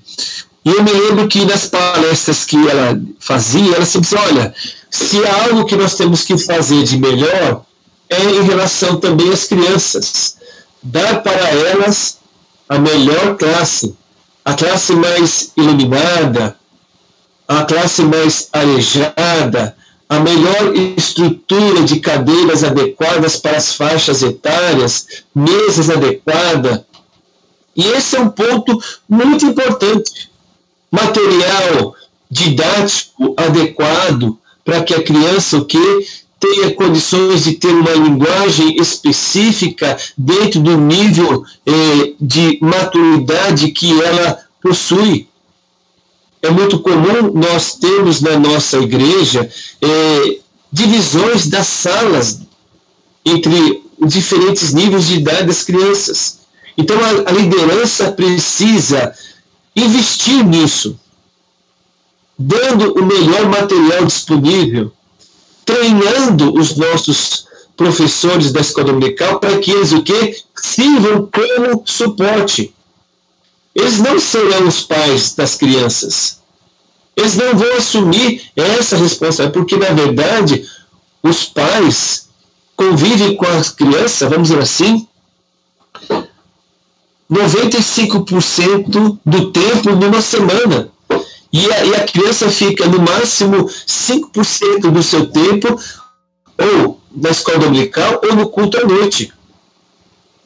[0.66, 4.56] E eu me lembro que nas palestras que ela fazia, ela sempre dizia, olha,
[4.90, 7.64] se há algo que nós temos que fazer de melhor,
[8.10, 10.38] é em relação também às crianças.
[10.82, 12.18] Dar para elas
[12.68, 13.96] a melhor classe,
[14.44, 16.56] a classe mais iluminada,
[17.48, 19.76] a classe mais arejada,
[20.08, 26.82] a melhor estrutura de cadeiras adequadas para as faixas etárias, mesas adequadas.
[27.76, 30.30] E esse é um ponto muito importante.
[30.92, 31.96] Material
[32.30, 36.06] didático adequado para que a criança o quê?
[36.44, 44.40] tenha condições de ter uma linguagem específica dentro do nível eh, de maturidade que ela
[44.62, 45.30] possui.
[46.44, 49.50] É muito comum nós termos na nossa igreja
[49.82, 50.40] eh,
[50.72, 52.42] divisões das salas
[53.26, 56.40] entre diferentes níveis de idade das crianças.
[56.78, 59.14] Então a, a liderança precisa
[59.76, 61.00] investir nisso,
[62.38, 64.92] dando o melhor material disponível
[65.66, 70.36] treinando os nossos professores da escola dominical para que eles o quê?
[70.56, 72.73] sirvam como suporte.
[73.76, 76.40] Eles não serão os pais das crianças.
[77.16, 80.68] Eles não vão assumir essa responsabilidade, porque na verdade
[81.22, 82.28] os pais
[82.76, 85.08] convivem com as crianças, vamos dizer assim,
[87.32, 90.92] 95% do tempo numa semana.
[91.52, 95.80] E a, e a criança fica no máximo 5% do seu tempo,
[96.58, 99.32] ou na escola dominical ou no culto à noite.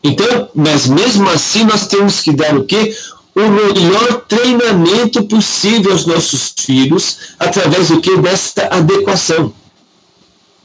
[0.04, 2.96] Então, mas mesmo assim nós temos que dar o quê?
[3.38, 9.54] O melhor treinamento possível aos nossos filhos através do que desta adequação.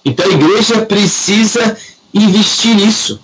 [0.02, 1.76] Então a igreja precisa
[2.14, 3.20] investir nisso.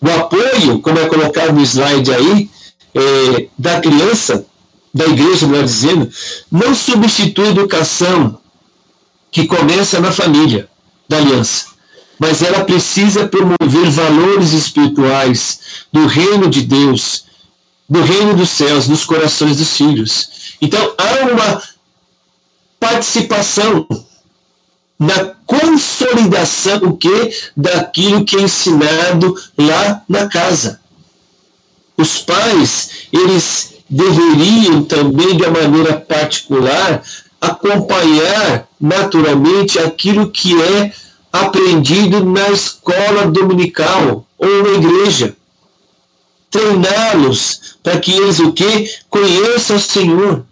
[0.00, 2.48] O apoio, como é colocado no slide aí,
[2.94, 4.46] é, da criança,
[4.94, 6.08] da igreja, melhor dizendo,
[6.52, 8.38] não substitui a educação
[9.32, 10.68] que começa na família
[11.08, 11.66] da aliança,
[12.16, 15.58] mas ela precisa promover valores espirituais
[15.92, 17.24] do reino de Deus,
[17.90, 20.54] do reino dos céus, nos corações dos filhos.
[20.62, 21.62] Então há uma
[22.78, 23.86] participação
[24.96, 30.80] na consolidação o que daquilo que é ensinado lá na casa.
[31.96, 37.02] Os pais, eles deveriam também de uma maneira particular
[37.40, 40.92] acompanhar naturalmente aquilo que é
[41.32, 45.36] aprendido na escola dominical ou na igreja.
[46.50, 50.44] Treiná-los para que eles o que conheçam o Senhor.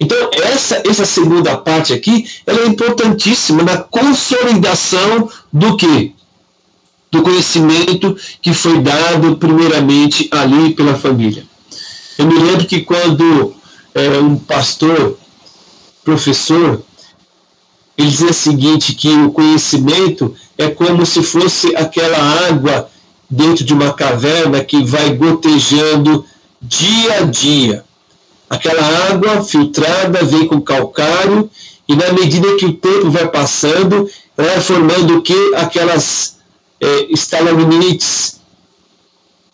[0.00, 6.14] Então, essa, essa segunda parte aqui, ela é importantíssima na consolidação do que?
[7.10, 11.46] Do conhecimento que foi dado primeiramente ali pela família.
[12.18, 13.54] Eu me lembro que quando
[13.94, 15.16] é, um pastor,
[16.04, 16.82] professor,
[17.96, 22.90] ele dizia o seguinte, que o conhecimento é como se fosse aquela água
[23.34, 26.24] dentro de uma caverna que vai gotejando
[26.60, 27.84] dia a dia
[28.48, 31.50] aquela água filtrada vem com calcário
[31.88, 35.54] e na medida que o tempo vai passando, vai formando o que?
[35.54, 36.36] Aquelas
[36.80, 38.40] é, estalagmites,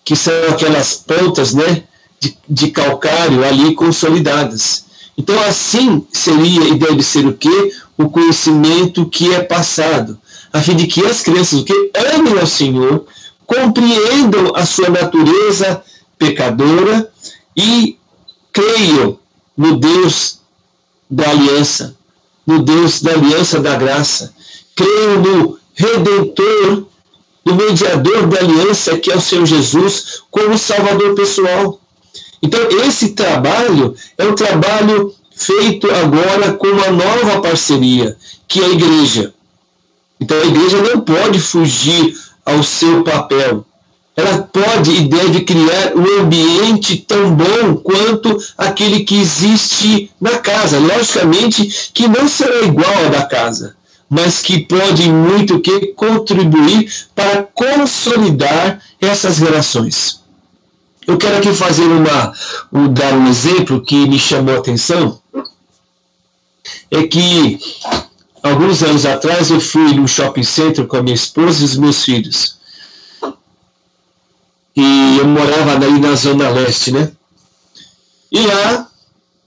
[0.04, 1.82] que são aquelas pontas né,
[2.20, 4.84] de, de calcário ali consolidadas.
[5.18, 7.72] Então, assim seria e deve ser o que?
[7.98, 10.18] O conhecimento que é passado,
[10.52, 11.90] a fim de que as crianças o que?
[12.14, 13.06] amem ao Senhor,
[13.50, 15.82] compreendam a sua natureza
[16.16, 17.10] pecadora
[17.56, 17.98] e
[18.52, 19.18] creiam
[19.56, 20.38] no Deus
[21.10, 21.96] da aliança,
[22.46, 24.32] no Deus da aliança da graça.
[24.76, 26.86] Creiam no Redentor,
[27.44, 31.80] no mediador da aliança, que é o Senhor Jesus, como Salvador pessoal.
[32.40, 38.70] Então, esse trabalho é um trabalho feito agora com uma nova parceria, que é a
[38.70, 39.34] igreja.
[40.20, 42.14] Então, a igreja não pode fugir
[42.44, 43.64] ao seu papel
[44.20, 50.78] ela pode e deve criar um ambiente tão bom quanto aquele que existe na casa.
[50.78, 53.76] Logicamente que não será igual ao da casa,
[54.08, 60.20] mas que pode muito que contribuir para consolidar essas relações.
[61.06, 62.32] Eu quero aqui fazer uma,
[62.72, 65.18] um, dar um exemplo que me chamou a atenção.
[66.90, 67.58] É que
[68.42, 72.04] alguns anos atrás eu fui no shopping center com a minha esposa e os meus
[72.04, 72.60] filhos
[74.80, 77.12] e eu morava ali na Zona Leste, né?
[78.30, 78.88] E lá,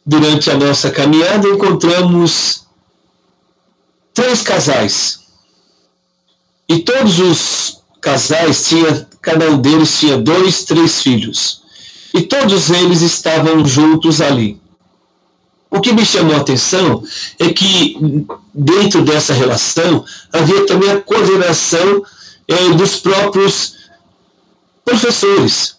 [0.05, 2.63] durante a nossa caminhada, encontramos
[4.13, 5.21] três casais.
[6.67, 11.61] E todos os casais tinham, cada um deles tinha dois, três filhos.
[12.13, 14.61] E todos eles estavam juntos ali.
[15.73, 17.03] O que me chamou a atenção
[17.39, 17.97] é que
[18.53, 22.05] dentro dessa relação havia também a coordenação
[22.47, 23.73] eh, dos próprios
[24.85, 25.75] professores,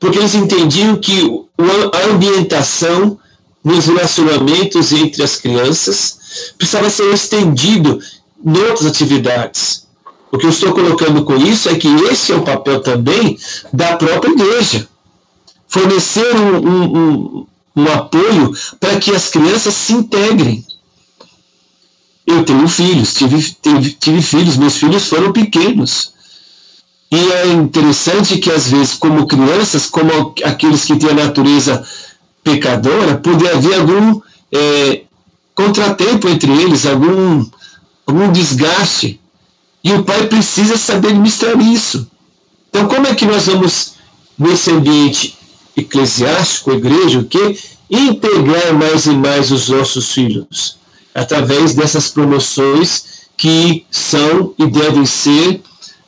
[0.00, 1.44] porque eles entendiam que
[1.92, 3.18] a ambientação
[3.62, 8.00] nos relacionamentos entre as crianças precisava ser estendido
[8.42, 9.86] em outras atividades.
[10.32, 13.38] O que eu estou colocando com isso é que esse é o papel também
[13.74, 14.88] da própria igreja.
[15.66, 17.46] Fornecer um, um, um,
[17.80, 20.64] um apoio para que as crianças se integrem.
[22.26, 26.12] Eu tenho filhos, tive, tive, tive filhos, meus filhos foram pequenos.
[27.10, 31.82] E é interessante que, às vezes, como crianças, como aqueles que têm a natureza
[32.44, 34.20] pecadora, pode haver algum
[34.52, 35.02] é,
[35.54, 37.46] contratempo entre eles, algum,
[38.06, 39.18] algum desgaste.
[39.82, 42.10] E o pai precisa saber administrar isso.
[42.68, 43.94] Então, como é que nós vamos,
[44.38, 45.37] nesse ambiente
[45.80, 47.58] eclesiástico, igreja, o quê?
[47.90, 50.76] Integrar mais e mais os nossos filhos,
[51.14, 55.62] através dessas promoções que são e devem ser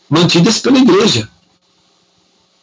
[0.08, 1.28] mantidas pela igreja.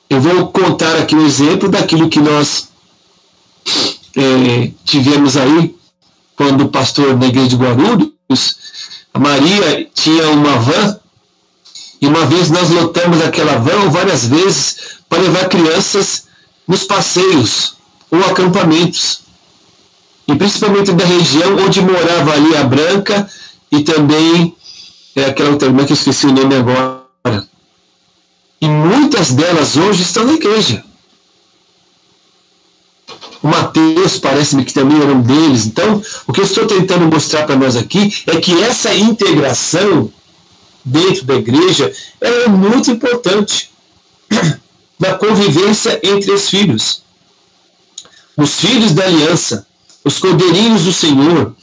[0.10, 2.70] Eu vou contar aqui um exemplo daquilo que nós
[4.16, 5.76] é, tivemos aí
[6.36, 8.12] quando o pastor na igreja de Guarulhos,
[9.14, 11.00] a Maria tinha uma van
[12.00, 14.78] e uma vez nós lotamos aquela van várias vezes
[15.10, 16.27] para levar crianças
[16.68, 17.76] nos passeios
[18.12, 19.22] ou acampamentos.
[20.28, 23.30] E principalmente da região onde morava ali a Branca
[23.72, 24.56] e também
[25.16, 27.08] é aquela outra irmã que eu esqueci o nome agora.
[28.60, 30.84] E muitas delas hoje estão na igreja.
[33.42, 35.66] O Mateus parece-me que também era um deles.
[35.66, 40.12] Então, o que eu estou tentando mostrar para nós aqui é que essa integração
[40.84, 43.70] dentro da igreja é muito importante
[45.00, 47.02] na convivência entre os filhos.
[48.36, 49.66] Os filhos da aliança,
[50.04, 51.56] os cordeirinhos do Senhor,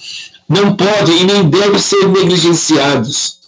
[0.49, 3.39] não podem e nem devem ser negligenciados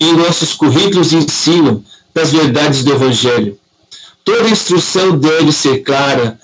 [0.00, 3.58] em nossos currículos de ensino das verdades do Evangelho.
[4.24, 6.38] Toda instrução deve ser clara,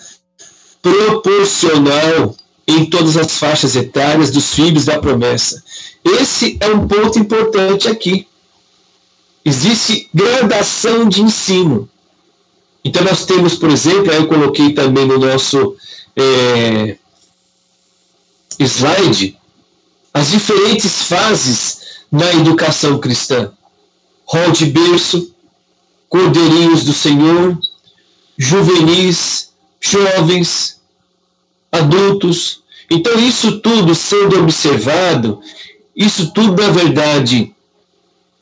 [0.80, 5.62] proporcional em todas as faixas etárias dos filhos da promessa.
[6.04, 8.26] Esse é um ponto importante aqui.
[9.44, 11.88] Existe gradação de ensino.
[12.84, 15.76] Então, nós temos, por exemplo, eu coloquei também no nosso
[16.16, 16.96] é,
[18.58, 19.38] slide,
[20.12, 21.80] as diferentes fases
[22.10, 23.52] na educação cristã.
[24.26, 25.34] Rol de berço,
[26.08, 27.58] cordeirinhos do Senhor,
[28.36, 30.80] juvenis, jovens,
[31.70, 32.62] adultos.
[32.90, 35.40] Então, isso tudo sendo observado,
[35.96, 37.54] isso tudo, na verdade,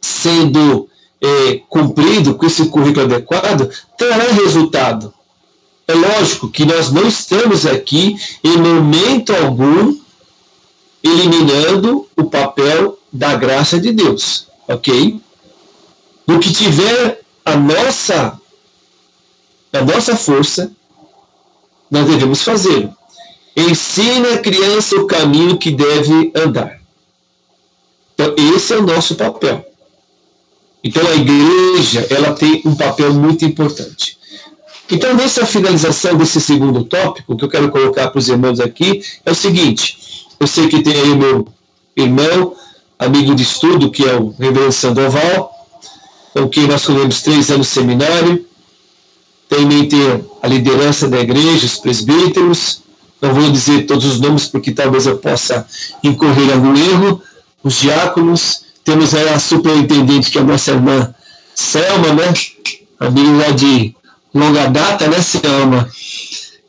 [0.01, 0.90] sendo
[1.23, 5.13] é, cumprido com esse currículo adequado, terá resultado.
[5.87, 9.99] É lógico que nós não estamos aqui, em momento algum,
[11.03, 15.21] eliminando o papel da graça de Deus, ok?
[16.27, 18.39] No que tiver a nossa,
[19.73, 20.71] a nossa força,
[21.91, 22.95] nós devemos fazê-lo.
[23.57, 26.81] Ensina a criança o caminho que deve andar.
[28.15, 29.70] Então, esse é o nosso papel.
[30.83, 34.19] Então, a igreja, ela tem um papel muito importante.
[34.91, 39.31] Então, nessa finalização desse segundo tópico, que eu quero colocar para os irmãos aqui, é
[39.31, 41.47] o seguinte: eu sei que tem aí meu
[41.97, 42.55] irmão,
[42.99, 45.53] amigo de estudo, que é o Reverendo Sandoval,
[46.33, 48.45] com quem nós comemos três anos de seminário,
[49.49, 52.83] também tem a liderança da igreja, os presbíteros,
[53.21, 55.67] não vou dizer todos os nomes porque talvez eu possa
[56.03, 57.21] incorrer algum erro,
[57.63, 61.15] os diáconos, temos aí a superintendente, que é a nossa irmã
[61.55, 62.33] Selma, né?
[62.99, 63.95] Amiga lá de
[64.35, 65.89] longa data, né, Selma?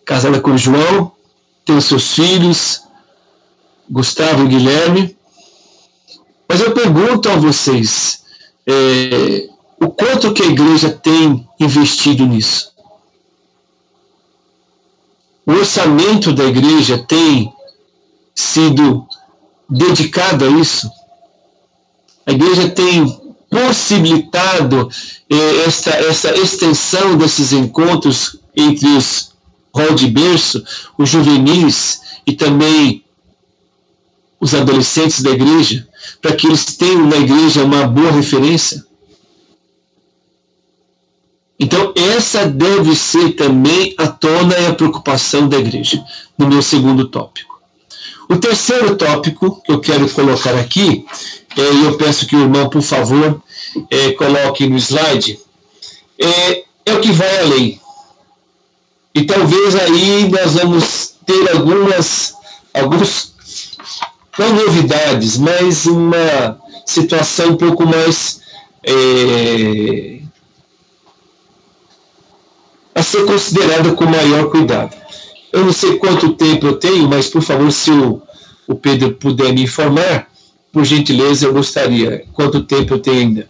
[0.05, 1.11] Casada com o João,
[1.65, 2.81] tem os seus filhos,
[3.89, 5.15] Gustavo e Guilherme.
[6.47, 8.23] Mas eu pergunto a vocês,
[8.67, 9.47] é,
[9.79, 12.71] o quanto que a igreja tem investido nisso?
[15.45, 17.51] o orçamento da igreja tem
[18.33, 19.05] sido
[19.69, 20.89] dedicado a isso?
[22.31, 23.05] A igreja tem
[23.49, 24.89] possibilitado
[25.29, 29.33] eh, essa, essa extensão desses encontros entre os
[29.75, 30.63] rol de berço,
[30.97, 33.03] os juvenis e também
[34.39, 35.85] os adolescentes da igreja,
[36.21, 38.81] para que eles tenham na igreja uma boa referência?
[41.59, 46.01] Então, essa deve ser também a tona e a preocupação da igreja,
[46.37, 47.51] no meu segundo tópico.
[48.29, 51.05] O terceiro tópico que eu quero colocar aqui,
[51.55, 53.41] eu peço que o irmão, por favor,
[53.89, 55.39] é, coloque no slide,
[56.17, 57.81] é, é o que vai além.
[59.13, 62.33] E talvez aí nós vamos ter algumas,
[62.73, 63.33] alguns,
[64.37, 68.41] não novidades, mas uma situação um pouco mais
[68.83, 70.21] é,
[72.95, 74.95] a ser considerada com maior cuidado.
[75.51, 78.21] Eu não sei quanto tempo eu tenho, mas por favor, se o,
[78.67, 80.30] o Pedro puder me informar,
[80.71, 82.25] por gentileza, eu gostaria.
[82.33, 83.49] Quanto tempo eu tenho ainda?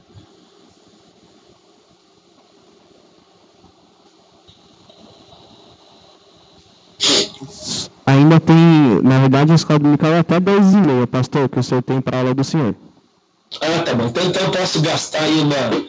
[8.06, 8.56] Ainda tem,
[9.04, 12.02] na verdade, a escola dominical é até 10 e meia, pastor, que o senhor tem
[12.02, 12.76] para aula do senhor.
[13.62, 14.08] Ah, tá bom.
[14.08, 15.88] Então, então eu posso gastar aí uma,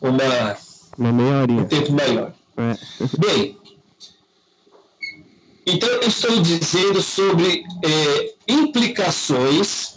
[0.00, 0.56] uma,
[0.98, 1.62] uma meia horinha.
[1.62, 2.32] um tempo maior.
[2.56, 2.76] É.
[3.18, 3.56] Bem,
[5.66, 9.91] então eu estou dizendo sobre é, implicações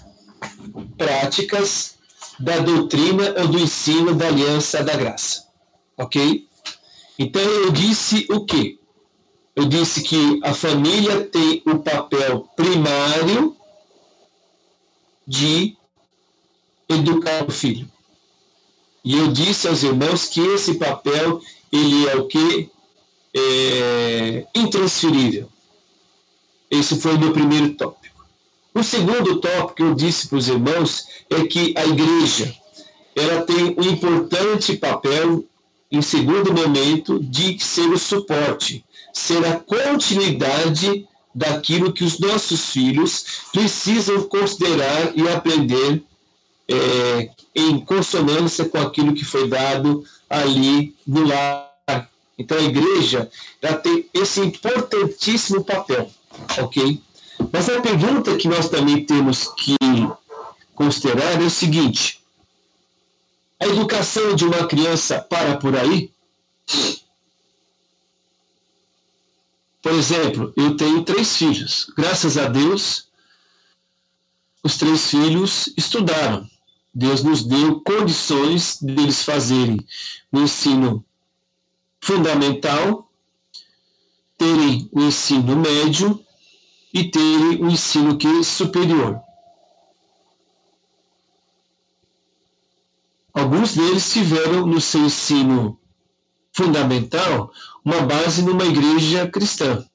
[0.98, 1.96] práticas
[2.40, 5.46] da doutrina ou do ensino da aliança da graça.
[5.98, 6.48] Ok?
[7.18, 8.78] Então eu disse o quê?
[9.56, 13.56] Eu disse que a família tem o papel primário
[15.26, 15.78] de
[16.90, 17.90] educar o filho.
[19.04, 21.42] E eu disse aos irmãos que esse papel
[21.72, 22.70] ele é o que?
[23.34, 25.50] É, intransferível.
[26.70, 28.05] Esse foi o meu primeiro tópico.
[28.76, 32.54] O segundo tópico que eu disse para os irmãos é que a igreja
[33.16, 35.46] ela tem um importante papel,
[35.90, 43.46] em segundo momento, de ser o suporte, ser a continuidade daquilo que os nossos filhos
[43.54, 46.04] precisam considerar e aprender
[46.68, 52.10] é, em consonância com aquilo que foi dado ali no lar.
[52.38, 56.12] Então a igreja ela tem esse importantíssimo papel,
[56.58, 57.02] ok?
[57.52, 59.76] Mas a pergunta que nós também temos que
[60.74, 62.22] considerar é o seguinte:
[63.60, 66.12] a educação de uma criança para por aí?
[69.82, 71.92] Por exemplo, eu tenho três filhos.
[71.96, 73.08] Graças a Deus,
[74.64, 76.50] os três filhos estudaram.
[76.94, 79.86] Deus nos deu condições deles fazerem
[80.32, 81.06] o ensino
[82.00, 83.08] fundamental,
[84.38, 86.25] terem o ensino médio
[86.96, 89.20] e terem o ensino que é superior.
[93.34, 95.78] Alguns deles tiveram no seu ensino
[96.54, 97.52] fundamental
[97.84, 99.86] uma base numa igreja cristã.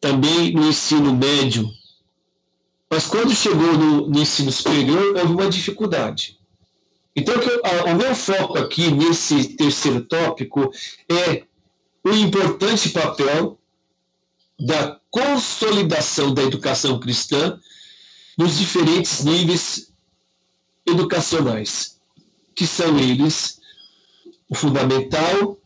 [0.00, 1.70] Também no ensino médio.
[2.88, 6.40] Mas quando chegou no, no ensino superior, houve uma dificuldade.
[7.14, 10.70] Então, o meu foco aqui nesse terceiro tópico
[11.06, 11.44] é
[12.02, 13.58] o importante papel
[14.58, 17.58] da consolidação da educação cristã
[18.36, 19.92] nos diferentes níveis
[20.86, 21.98] educacionais,
[22.54, 23.60] que são eles
[24.48, 25.58] o fundamental,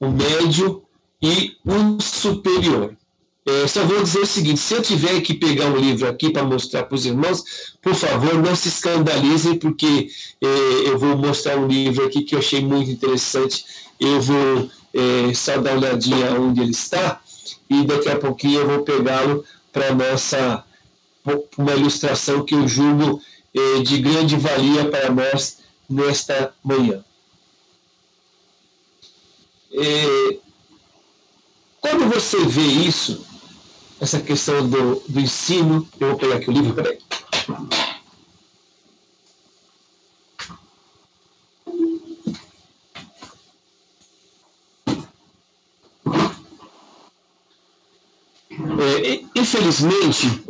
[0.00, 0.82] o médio
[1.22, 2.96] e o superior.
[3.44, 6.44] É, só vou dizer o seguinte: se eu tiver que pegar um livro aqui para
[6.44, 7.42] mostrar para os irmãos,
[7.80, 10.08] por favor, não se escandalizem, porque
[10.40, 10.46] é,
[10.88, 13.64] eu vou mostrar um livro aqui que eu achei muito interessante.
[13.98, 17.20] Eu vou é, só dar uma olhadinha onde ele está
[17.68, 20.64] e daqui a pouquinho eu vou pegá-lo para nossa
[21.56, 23.20] uma ilustração que eu julgo
[23.54, 27.04] é, de grande valia para nós nesta manhã.
[29.72, 30.38] É,
[31.80, 33.24] quando você vê isso,
[34.00, 36.98] essa questão do, do ensino, eu vou pegar aqui o livro, peraí.
[48.82, 50.42] É, infelizmente,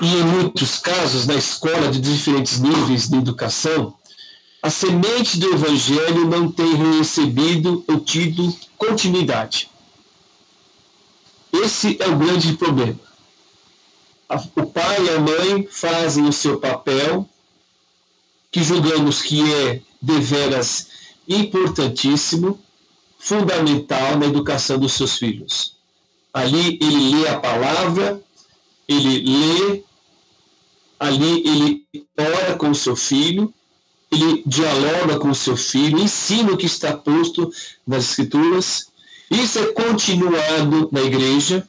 [0.00, 3.94] e em muitos casos, na escola de diferentes níveis de educação,
[4.62, 9.70] a semente do evangelho não tem recebido ou tido continuidade.
[11.52, 12.98] Esse é o grande problema.
[14.56, 17.28] O pai e a mãe fazem o seu papel,
[18.50, 20.88] que julgamos que é deveras
[21.28, 22.58] importantíssimo,
[23.18, 25.79] fundamental na educação dos seus filhos.
[26.32, 28.22] Ali ele lê a palavra,
[28.86, 29.82] ele lê,
[30.98, 33.52] ali ele ora com o seu filho,
[34.10, 37.52] ele dialoga com o seu filho, ensina o que está posto
[37.86, 38.90] nas Escrituras.
[39.30, 41.68] Isso é continuado na igreja.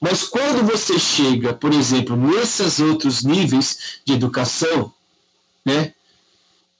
[0.00, 4.92] Mas quando você chega, por exemplo, nesses outros níveis de educação,
[5.64, 5.94] né,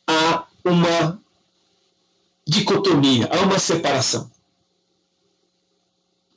[0.09, 1.21] há uma
[2.47, 4.32] dicotomia, há uma separação.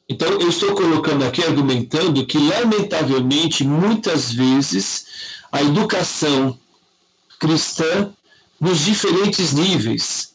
[0.08, 5.06] Então, eu estou colocando aqui, argumentando que, lamentavelmente, muitas vezes,
[5.52, 6.60] a educação
[7.40, 8.14] cristã
[8.60, 10.34] nos diferentes níveis.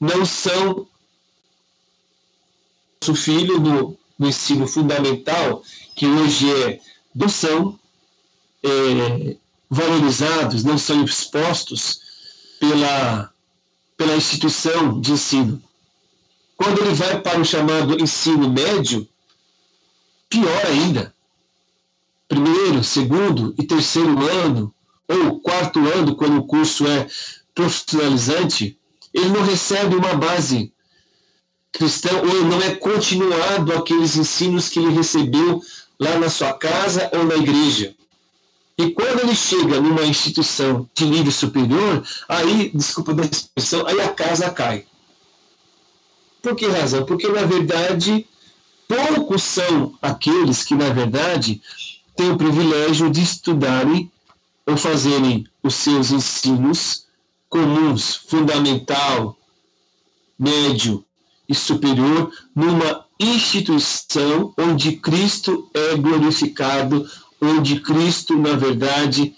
[0.00, 0.86] Não são
[3.08, 5.62] o filho no, no ensino fundamental,
[5.94, 6.80] que hoje é,
[7.14, 7.78] não são
[8.62, 9.36] é,
[9.68, 12.00] valorizados, não são expostos
[12.60, 13.32] pela,
[13.96, 15.62] pela instituição de ensino.
[16.62, 19.08] Quando ele vai para o chamado ensino médio,
[20.28, 21.12] pior ainda.
[22.28, 24.72] Primeiro, segundo e terceiro ano,
[25.08, 27.08] ou quarto ano, quando o curso é
[27.52, 28.78] profissionalizante,
[29.12, 30.72] ele não recebe uma base
[31.72, 35.60] cristã, ou ele não é continuado aqueles ensinos que ele recebeu
[35.98, 37.92] lá na sua casa ou na igreja.
[38.78, 44.10] E quando ele chega numa instituição de nível superior, aí, desculpa da expressão, aí a
[44.10, 44.86] casa cai.
[46.42, 47.04] Por que razão?
[47.06, 48.26] Porque, na verdade,
[48.88, 51.62] poucos são aqueles que, na verdade,
[52.16, 54.10] têm o privilégio de estudarem
[54.66, 57.06] ou fazerem os seus ensinos
[57.48, 59.36] comuns, fundamental,
[60.38, 61.04] médio
[61.48, 67.08] e superior, numa instituição onde Cristo é glorificado,
[67.40, 69.34] onde Cristo, na verdade,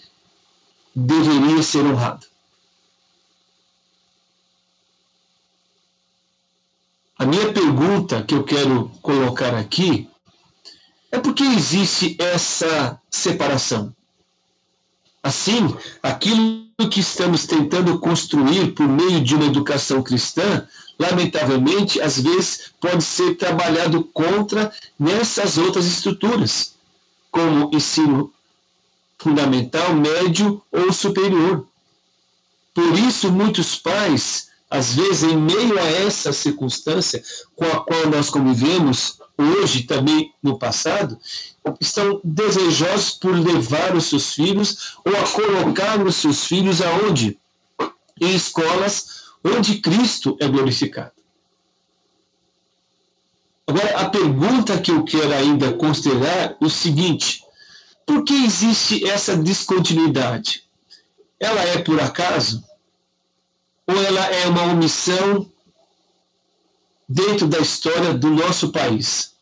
[0.95, 2.25] deveria ser honrado.
[7.17, 10.09] A minha pergunta que eu quero colocar aqui
[11.09, 13.95] é por que existe essa separação?
[15.23, 20.67] Assim, aquilo que estamos tentando construir por meio de uma educação cristã,
[20.99, 26.73] lamentavelmente, às vezes pode ser trabalhado contra nessas outras estruturas,
[27.31, 28.31] como ensino
[29.17, 31.65] fundamental, médio ou superior.
[32.73, 37.23] Por isso, muitos pais, às vezes, em meio a essa circunstância
[37.55, 41.17] com a qual nós convivemos, hoje, também no passado,
[41.79, 47.37] estão desejosos por levar os seus filhos ou a colocar os seus filhos aonde?
[48.19, 51.11] Em escolas onde Cristo é glorificado.
[53.67, 57.43] Agora, a pergunta que eu quero ainda considerar é o seguinte:
[58.05, 60.63] por que existe essa descontinuidade?
[61.39, 62.63] Ela é por acaso?
[63.87, 65.49] Ou ela é uma omissão
[67.07, 69.33] dentro da história do nosso país?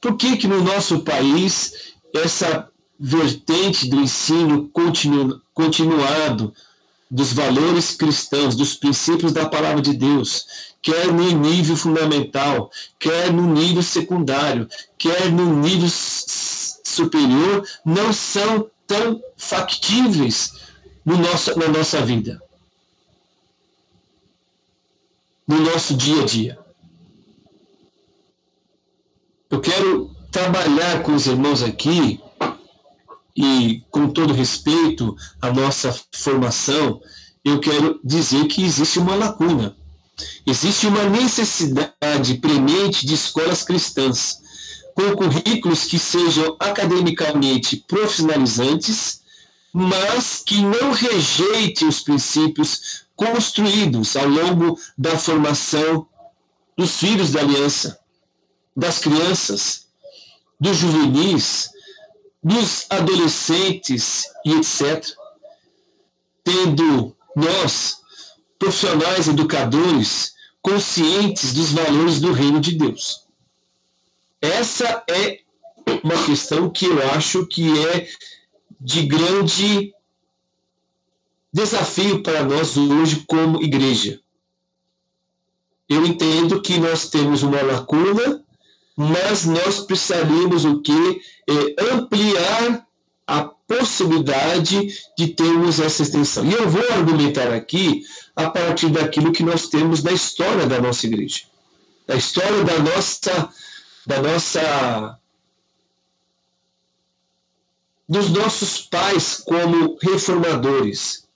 [0.00, 6.54] Por que, que no nosso país essa vertente do ensino continu, continuado
[7.10, 13.52] dos valores cristãos, dos princípios da palavra de Deus, quer no nível fundamental, quer no
[13.52, 20.63] nível secundário, quer no nível superior, não são tão factíveis
[21.04, 22.42] no nosso, na nossa vida,
[25.46, 26.58] no nosso dia a dia.
[29.50, 32.20] Eu quero trabalhar com os irmãos aqui
[33.36, 37.00] e com todo respeito à nossa formação,
[37.44, 39.76] eu quero dizer que existe uma lacuna.
[40.46, 44.40] Existe uma necessidade premente de escolas cristãs,
[44.94, 49.23] com currículos que sejam academicamente profissionalizantes,
[49.74, 56.06] mas que não rejeitem os princípios construídos ao longo da formação
[56.76, 57.98] dos filhos da aliança
[58.76, 59.88] das crianças,
[60.60, 61.70] dos juvenis,
[62.42, 65.04] dos adolescentes e etc.
[66.44, 68.00] Tendo nós,
[68.58, 73.24] profissionais educadores, conscientes dos valores do reino de Deus.
[74.40, 75.40] Essa é
[76.02, 78.08] uma questão que eu acho que é
[78.84, 79.92] de grande
[81.52, 84.20] desafio para nós hoje como igreja.
[85.88, 88.44] Eu entendo que nós temos uma lacuna
[88.96, 91.20] mas nós precisaríamos o que?
[91.48, 92.86] É, ampliar
[93.26, 96.44] a possibilidade de termos essa extensão.
[96.46, 98.02] E eu vou argumentar aqui
[98.36, 101.42] a partir daquilo que nós temos na história da nossa igreja,
[102.06, 103.48] da história da nossa,
[104.06, 105.18] da nossa,
[108.08, 111.26] dos nossos pais como reformadores.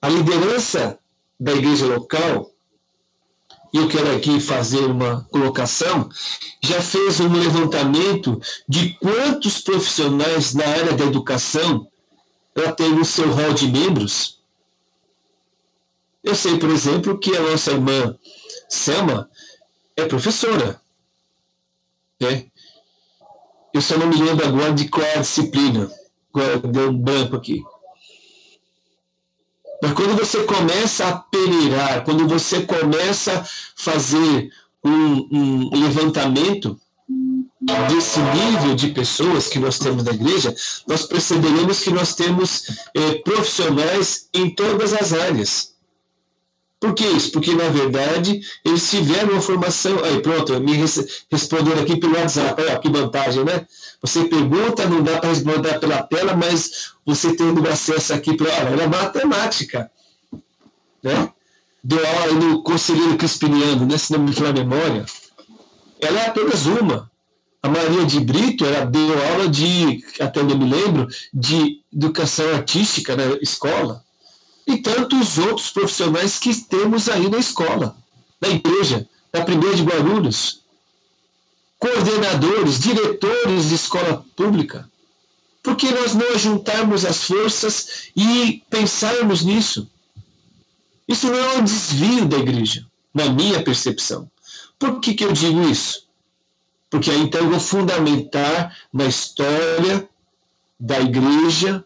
[0.00, 0.98] A liderança
[1.38, 2.54] da igreja local
[3.74, 6.08] e eu quero aqui fazer uma colocação,
[6.62, 11.84] já fez um levantamento de quantos profissionais na área da educação
[12.54, 14.40] ela tem no seu rol de membros.
[16.22, 18.16] Eu sei, por exemplo, que a nossa irmã
[18.68, 19.28] Selma
[19.96, 20.80] é professora.
[22.20, 22.46] Né?
[23.74, 25.90] Eu só não me lembro agora de qual é a disciplina.
[26.32, 27.60] Agora deu um branco aqui.
[29.82, 33.44] Mas quando você começa a peneirar, quando você começa a
[33.74, 34.48] fazer
[34.84, 35.28] um,
[35.72, 36.80] um levantamento
[37.88, 40.54] desse nível de pessoas que nós temos na igreja,
[40.86, 45.73] nós perceberemos que nós temos eh, profissionais em todas as áreas.
[46.84, 47.32] Por que isso?
[47.32, 50.04] Porque, na verdade, eles tiveram uma formação.
[50.04, 50.74] Aí, pronto, me
[51.32, 52.60] respondendo aqui pelo WhatsApp.
[52.60, 53.66] Olha que vantagem, né?
[54.02, 58.50] Você pergunta, não dá para responder pela tela, mas você tendo acesso aqui para.
[58.70, 59.90] Olha, é matemática.
[61.02, 61.30] Né?
[61.82, 63.96] Deu aula no Conselheiro Crispiniano, né?
[63.96, 65.06] se não me falar a memória.
[66.02, 67.10] Ela é apenas uma.
[67.62, 72.46] A Maria de Brito, ela deu aula de, até onde eu me lembro, de educação
[72.52, 74.03] artística na escola
[74.66, 77.96] e tantos outros profissionais que temos aí na escola,
[78.40, 80.60] na igreja, na primeira de Guarulhos,
[81.78, 84.88] coordenadores, diretores de escola pública.
[85.62, 89.88] Por que nós não juntarmos as forças e pensarmos nisso?
[91.06, 94.30] Isso não é um desvio da igreja, na minha percepção.
[94.78, 96.06] Por que, que eu digo isso?
[96.88, 100.08] Porque aí então eu vou fundamentar na história
[100.78, 101.84] da igreja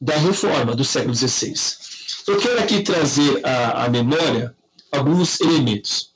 [0.00, 1.54] da reforma do século XVI.
[2.26, 4.56] Eu quero aqui trazer à, memória
[4.90, 6.14] alguns elementos.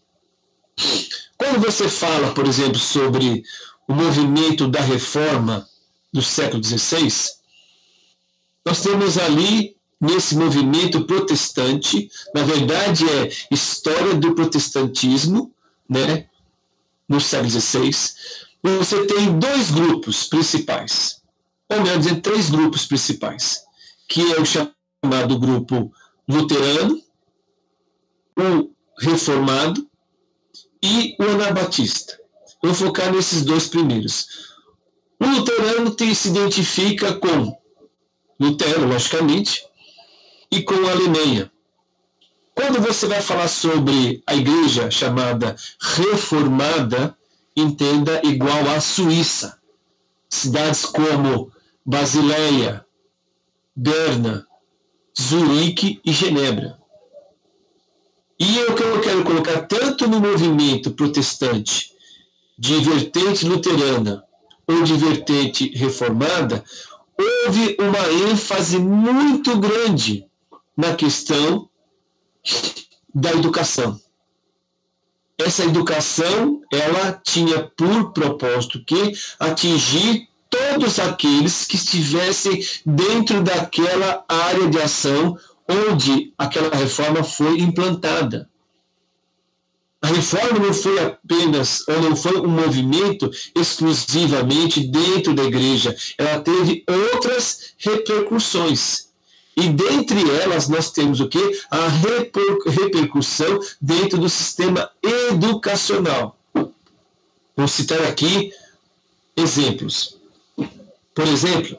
[1.37, 3.43] Quando você fala, por exemplo, sobre
[3.87, 5.69] o movimento da reforma
[6.13, 7.13] do século XVI,
[8.65, 15.53] nós temos ali, nesse movimento protestante, na verdade é história do protestantismo,
[15.89, 16.27] né,
[17.09, 17.91] no século XVI,
[18.63, 21.21] você tem dois grupos principais,
[21.69, 23.63] ou melhor dizendo, três grupos principais,
[24.09, 24.78] que é o chamado
[25.39, 25.93] grupo
[26.29, 27.01] luterano,
[28.37, 29.89] o reformado
[30.83, 32.19] e o anabatista.
[32.63, 34.49] Vou focar nesses dois primeiros.
[35.21, 37.57] O luterano se identifica com
[38.41, 39.65] Lutero, logicamente,
[40.51, 41.51] e com a Alemanha.
[42.55, 47.17] Quando você vai falar sobre a igreja chamada reformada,
[47.57, 49.59] entenda igual à Suíça.
[50.29, 51.53] Cidades como
[51.85, 52.85] Basileia,
[53.75, 54.48] Berna,
[55.21, 56.79] Zurique e Genebra.
[58.39, 61.93] E o que eu quero colocar tanto no movimento protestante
[62.57, 64.25] de vertente luterana
[64.67, 66.65] ou de vertente reformada,
[67.19, 70.27] houve uma ênfase muito grande
[70.77, 71.69] na questão
[73.13, 74.01] da educação.
[75.37, 80.28] Essa educação, ela tinha por propósito que atingir
[80.79, 85.37] todos aqueles que estivessem dentro daquela área de ação
[85.69, 88.49] onde aquela reforma foi implantada.
[90.01, 96.41] A reforma não foi apenas, ou não foi um movimento exclusivamente dentro da igreja, ela
[96.41, 99.09] teve outras repercussões.
[99.57, 101.61] E dentre elas nós temos o que?
[101.69, 106.39] A repercussão dentro do sistema educacional.
[107.57, 108.53] Vou citar aqui
[109.37, 110.18] exemplos.
[111.19, 111.77] Por exemplo,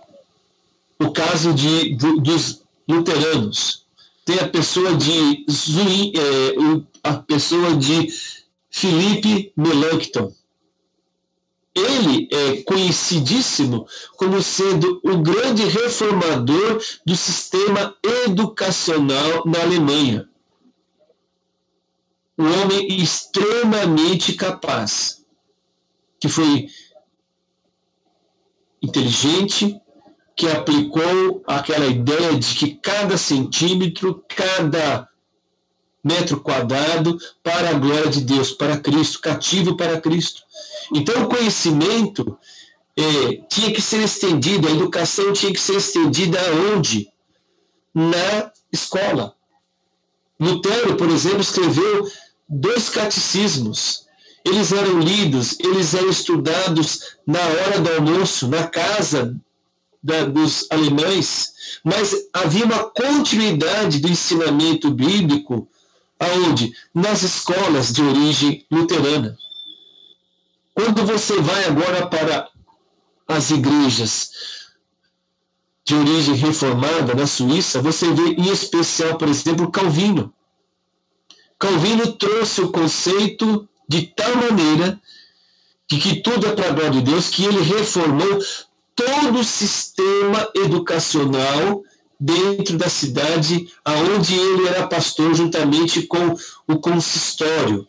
[1.00, 3.86] o caso de, dos luteranos.
[4.26, 6.56] Tem a pessoa de Zuin, é,
[7.02, 8.10] a pessoa de
[8.70, 10.34] Felipe Melanchthon.
[11.74, 13.88] Ele é conhecidíssimo
[14.18, 20.28] como sendo o grande reformador do sistema educacional na Alemanha.
[22.38, 25.24] Um homem extremamente capaz,
[26.20, 26.68] que foi
[28.82, 29.80] inteligente,
[30.36, 35.10] que aplicou aquela ideia de que cada centímetro, cada
[36.04, 40.42] metro quadrado para a glória de Deus, para Cristo, cativo para Cristo.
[40.94, 42.38] Então, o conhecimento
[42.98, 47.12] é, tinha que ser estendido, a educação tinha que ser estendida aonde?
[47.94, 49.36] Na escola.
[50.40, 52.10] Lutero, por exemplo, escreveu
[52.48, 54.08] dois catecismos.
[54.46, 59.36] Eles eram lidos, eles eram estudados na hora do almoço, na casa
[60.02, 65.68] da, dos alemães, mas havia uma continuidade do ensinamento bíblico
[66.20, 66.74] aonde?
[66.94, 69.38] Nas escolas de origem luterana.
[70.74, 72.50] Quando você vai agora para
[73.28, 74.32] as igrejas
[75.84, 80.34] de origem reformada na Suíça, você vê em especial, por exemplo, Calvino.
[81.58, 85.02] Calvino trouxe o conceito de tal maneira
[85.90, 88.40] de que tudo é para a glória de Deus, que ele reformou
[88.96, 91.84] todo o sistema educacional
[92.20, 96.36] dentro da cidade aonde ele era pastor juntamente com
[96.68, 97.88] o consistório,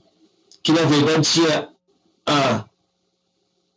[0.62, 1.68] que na verdade tinha
[2.24, 2.64] a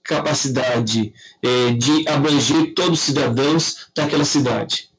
[0.04, 4.90] capacidade eh, de abranger todos os cidadãos daquela cidade.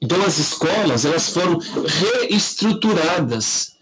[0.00, 3.77] Então as escolas elas foram reestruturadas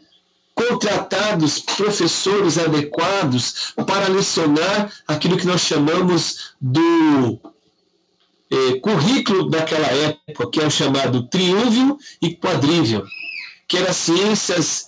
[0.57, 7.39] contratados professores adequados para lecionar aquilo que nós chamamos do
[8.51, 13.05] é, currículo daquela época, que é o chamado triúvio e quadrívio,
[13.69, 14.87] que eram as ciências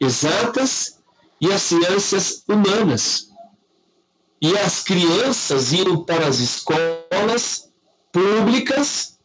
[0.00, 1.00] exatas
[1.40, 3.28] e as ciências humanas.
[4.40, 7.68] E as crianças iam para as escolas
[8.12, 9.18] públicas,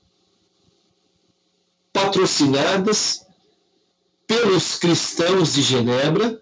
[1.94, 3.24] patrocinadas
[4.28, 6.42] pelos cristãos de Genebra,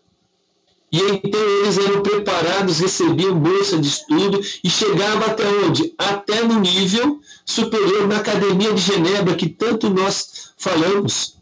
[0.91, 5.93] e então eles eram preparados, recebiam bolsa de estudo e chegavam até onde?
[5.97, 11.38] Até no nível superior na Academia de Genebra, que tanto nós falamos.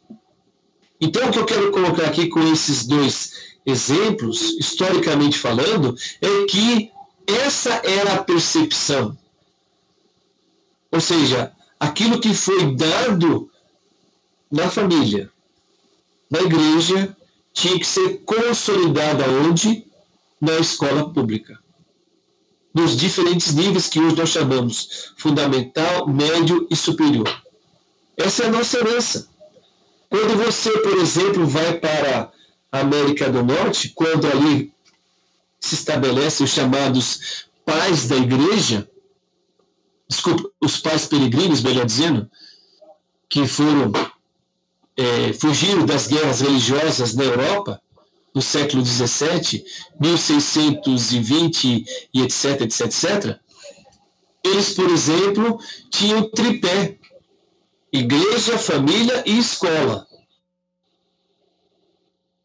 [1.01, 6.91] Então, o que eu quero colocar aqui com esses dois exemplos, historicamente falando, é que
[7.25, 9.17] essa era a percepção.
[10.91, 13.49] Ou seja, aquilo que foi dado
[14.51, 15.31] na família,
[16.29, 17.15] na igreja
[17.53, 19.85] tinha que ser consolidada onde?
[20.39, 21.59] Na escola pública.
[22.73, 27.27] Nos diferentes níveis que hoje nós chamamos fundamental, médio e superior.
[28.15, 29.29] Essa é a nossa herança.
[30.09, 32.31] Quando você, por exemplo, vai para
[32.71, 34.73] a América do Norte, quando ali
[35.59, 38.89] se estabelecem os chamados pais da igreja,
[40.07, 42.29] desculpa, os pais peregrinos, melhor dizendo,
[43.29, 43.91] que foram
[44.99, 47.81] é, fugiram das guerras religiosas na Europa
[48.35, 49.63] no século XVII,
[49.99, 53.39] 1620 e etc, etc, etc,
[54.43, 55.57] eles, por exemplo,
[55.89, 56.97] tinham tripé:
[57.93, 60.05] igreja, família e escola.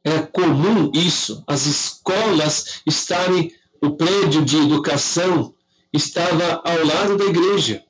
[0.05, 3.53] É comum isso, as escolas estarem,
[3.83, 5.55] o prédio de educação
[5.93, 7.84] estava ao lado da igreja.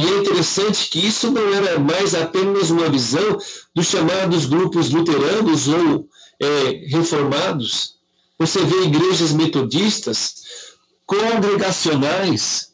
[0.00, 3.36] E é interessante que isso não era mais apenas uma visão
[3.74, 6.08] dos chamados grupos luteranos ou
[6.40, 7.96] é, reformados.
[8.38, 10.36] Você vê igrejas metodistas,
[11.04, 12.72] congregacionais.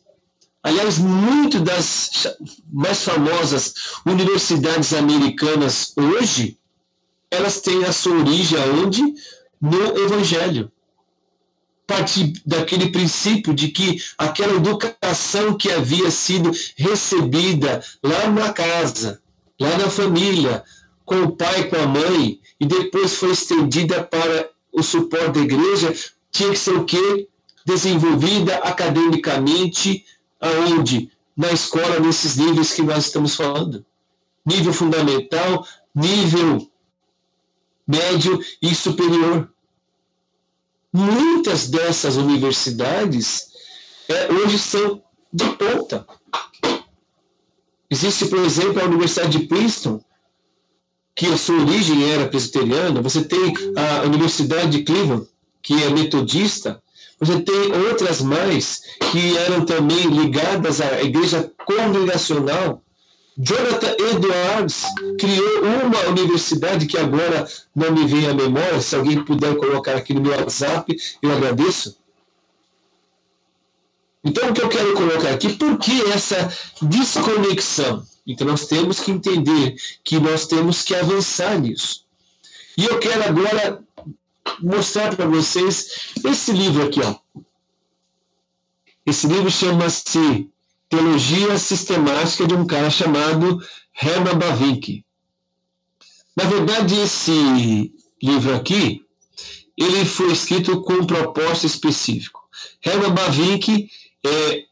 [0.62, 2.28] Aliás, muito das
[2.72, 3.74] mais famosas
[4.06, 6.56] universidades americanas hoje,
[7.28, 9.02] elas têm a sua origem aonde?
[9.60, 10.70] No Evangelho
[11.86, 19.20] partir daquele princípio de que aquela educação que havia sido recebida lá na casa,
[19.60, 20.64] lá na família,
[21.04, 25.94] com o pai, com a mãe, e depois foi estendida para o suporte da igreja,
[26.32, 27.28] tinha que ser o quê?
[27.64, 30.04] Desenvolvida academicamente,
[30.40, 31.10] aonde?
[31.36, 33.84] Na escola, nesses níveis que nós estamos falando.
[34.44, 36.68] Nível fundamental, nível
[37.86, 39.48] médio e superior
[40.96, 43.48] muitas dessas universidades
[44.08, 46.06] é, hoje são de ponta.
[47.90, 50.00] Existe, por exemplo, a Universidade de Princeton,
[51.14, 55.26] que a sua origem era presbiteriana, você tem a Universidade de Cleveland,
[55.62, 56.82] que é metodista,
[57.18, 62.82] você tem outras mais que eram também ligadas à igreja congregacional,
[63.38, 64.84] Jonathan Edwards
[65.18, 68.80] criou uma universidade que agora não me vem à memória.
[68.80, 71.98] Se alguém puder colocar aqui no meu WhatsApp, eu agradeço.
[74.24, 76.50] Então, o que eu quero colocar aqui, por que essa
[76.82, 78.04] desconexão?
[78.26, 82.04] Então, nós temos que entender que nós temos que avançar nisso.
[82.76, 83.82] E eu quero agora
[84.60, 87.00] mostrar para vocês esse livro aqui.
[87.00, 87.14] Ó.
[89.04, 90.50] Esse livro chama-se
[90.88, 93.60] Teologia Sistemática de um cara chamado
[94.00, 95.04] Herman Bavinck.
[96.36, 99.02] Na verdade, esse livro aqui,
[99.76, 102.40] ele foi escrito com um propósito específico.
[102.84, 103.88] Herman Bavinck
[104.24, 104.64] é,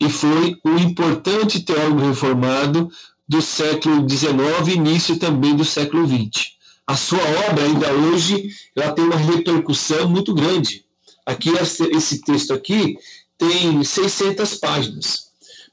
[0.00, 2.90] e foi um importante teólogo reformado
[3.28, 6.52] do século XIX início também do século XX.
[6.86, 10.84] A sua obra, ainda hoje, ela tem uma repercussão muito grande.
[11.24, 12.98] Aqui, esse texto aqui
[13.38, 15.29] tem 600 páginas.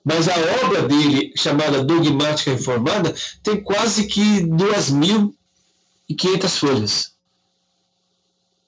[0.08, 7.14] Mas a obra dele, chamada Dogmática Reformada, tem quase que 2.500 folhas.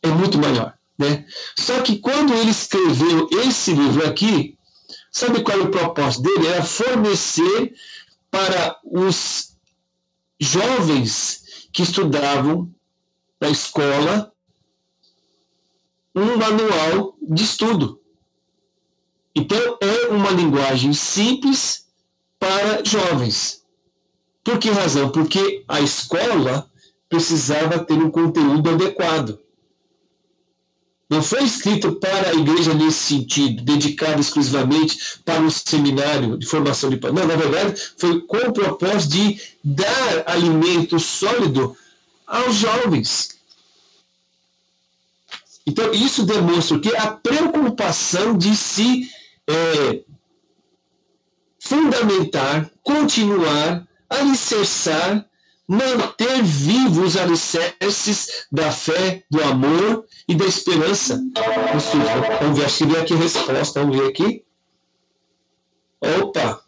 [0.03, 0.77] É muito maior.
[0.97, 1.25] Né?
[1.57, 4.57] Só que quando ele escreveu esse livro aqui,
[5.09, 6.47] sabe qual é o propósito dele?
[6.47, 7.73] Era fornecer
[8.29, 9.53] para os
[10.37, 12.69] jovens que estudavam
[13.39, 14.33] na escola
[16.13, 17.98] um manual de estudo.
[19.35, 21.85] Então, é uma linguagem simples
[22.39, 23.63] para jovens.
[24.43, 25.11] Por que razão?
[25.11, 26.69] Porque a escola
[27.07, 29.39] precisava ter um conteúdo adequado.
[31.09, 36.89] Não foi escrito para a igreja nesse sentido, dedicado exclusivamente para um seminário de formação
[36.89, 41.75] de Não, na verdade, foi com o propósito de dar alimento sólido
[42.27, 43.39] aos jovens.
[45.65, 49.09] Então, isso demonstra que a preocupação de se
[49.49, 50.03] é,
[51.59, 55.27] fundamentar, continuar, alicerçar,
[55.67, 61.21] manter vivos os alicerces da fé, do amor e da esperança.
[62.41, 64.45] Vamos ver, acho que vem aqui a resposta, vamos ver aqui.
[66.01, 66.63] Opa!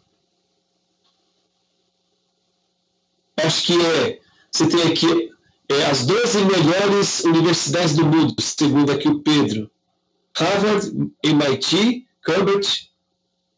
[3.44, 4.20] Acho que é,
[4.50, 5.32] você tem aqui
[5.68, 9.70] é, as 12 melhores universidades do mundo, segundo aqui o Pedro.
[10.36, 12.90] Harvard, MIT, Cambridge,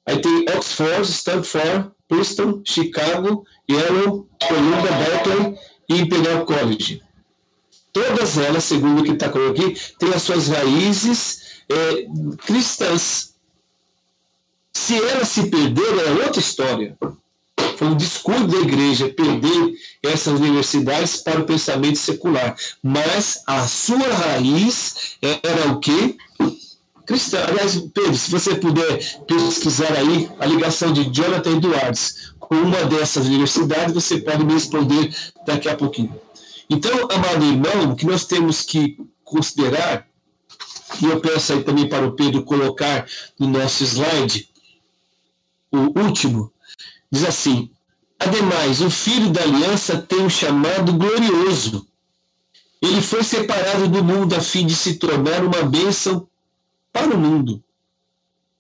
[0.07, 5.59] aí tem Oxford, Stanford, Princeton, Chicago, Yale, Columbia, Berkeley
[5.89, 7.03] e Imperial College.
[7.93, 12.07] Todas elas, segundo o que está colocado aqui, têm as suas raízes é,
[12.45, 13.35] cristãs.
[14.73, 16.99] Se elas se perderam, é outra história.
[17.77, 22.57] Foi um descuido da igreja perder essas universidades para o pensamento secular.
[22.83, 26.17] Mas a sua raiz era o quê?
[27.07, 27.45] Cristã.
[27.47, 33.27] Aliás, Pedro, se você puder pesquisar aí a ligação de Jonathan Edwards com uma dessas
[33.27, 35.15] universidades, você pode me responder
[35.47, 36.15] daqui a pouquinho.
[36.69, 40.07] Então, amado irmão, o que nós temos que considerar,
[41.01, 43.07] e eu peço aí também para o Pedro colocar
[43.39, 44.49] no nosso slide,
[45.71, 46.53] o último,
[47.11, 47.71] diz assim:
[48.19, 51.87] Ademais, o filho da aliança tem um chamado glorioso.
[52.81, 56.29] Ele foi separado do mundo a fim de se tornar uma bênção
[56.95, 57.63] para o mundo.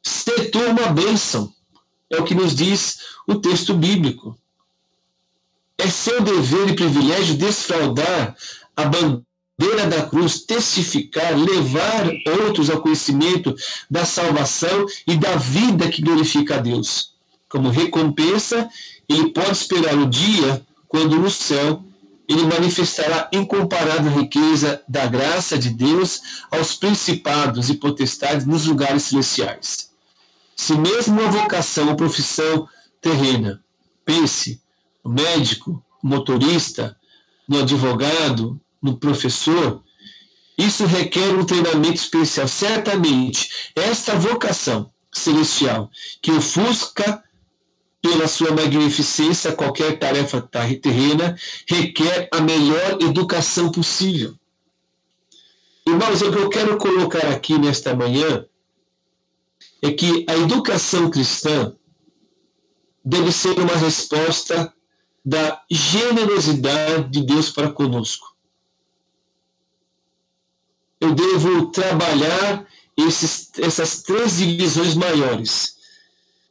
[0.03, 1.55] Ser uma bênção,
[2.11, 4.37] é o que nos diz o texto bíblico.
[5.79, 8.37] É seu dever e privilégio desfraudar
[8.77, 8.85] a
[9.57, 12.11] beira da cruz, testificar, levar
[12.43, 13.55] outros ao conhecimento
[13.89, 17.13] da salvação e da vida que glorifica a Deus.
[17.49, 18.69] Como recompensa,
[19.09, 21.85] ele pode esperar o dia quando no céu
[22.29, 26.21] ele manifestará incomparável riqueza da graça de Deus
[26.51, 29.91] aos principados e potestades nos lugares celestiais.
[30.57, 32.69] Se mesmo a vocação ou profissão
[33.01, 33.63] terrena,
[34.05, 34.61] pense,
[35.03, 36.97] o médico, o motorista,
[37.47, 39.83] no advogado, no professor,
[40.57, 42.49] isso requer um treinamento especial.
[42.49, 45.91] Certamente, esta vocação celestial
[46.23, 47.23] que ofusca
[48.05, 54.35] pela sua magnificência qualquer tarefa terrena requer a melhor educação possível.
[55.87, 58.45] Irmãos, o que eu quero colocar aqui nesta manhã
[59.81, 61.75] é que a educação cristã
[63.03, 64.71] deve ser uma resposta
[65.25, 68.37] da generosidade de Deus para conosco.
[71.01, 72.67] Eu devo trabalhar
[72.99, 75.74] esses, essas três divisões maiores: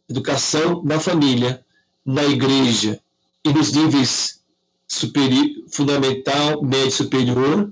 [0.10, 1.66] educação na família,
[2.06, 3.02] na igreja
[3.44, 4.42] e nos níveis
[4.88, 7.72] superior, fundamental, médio superior,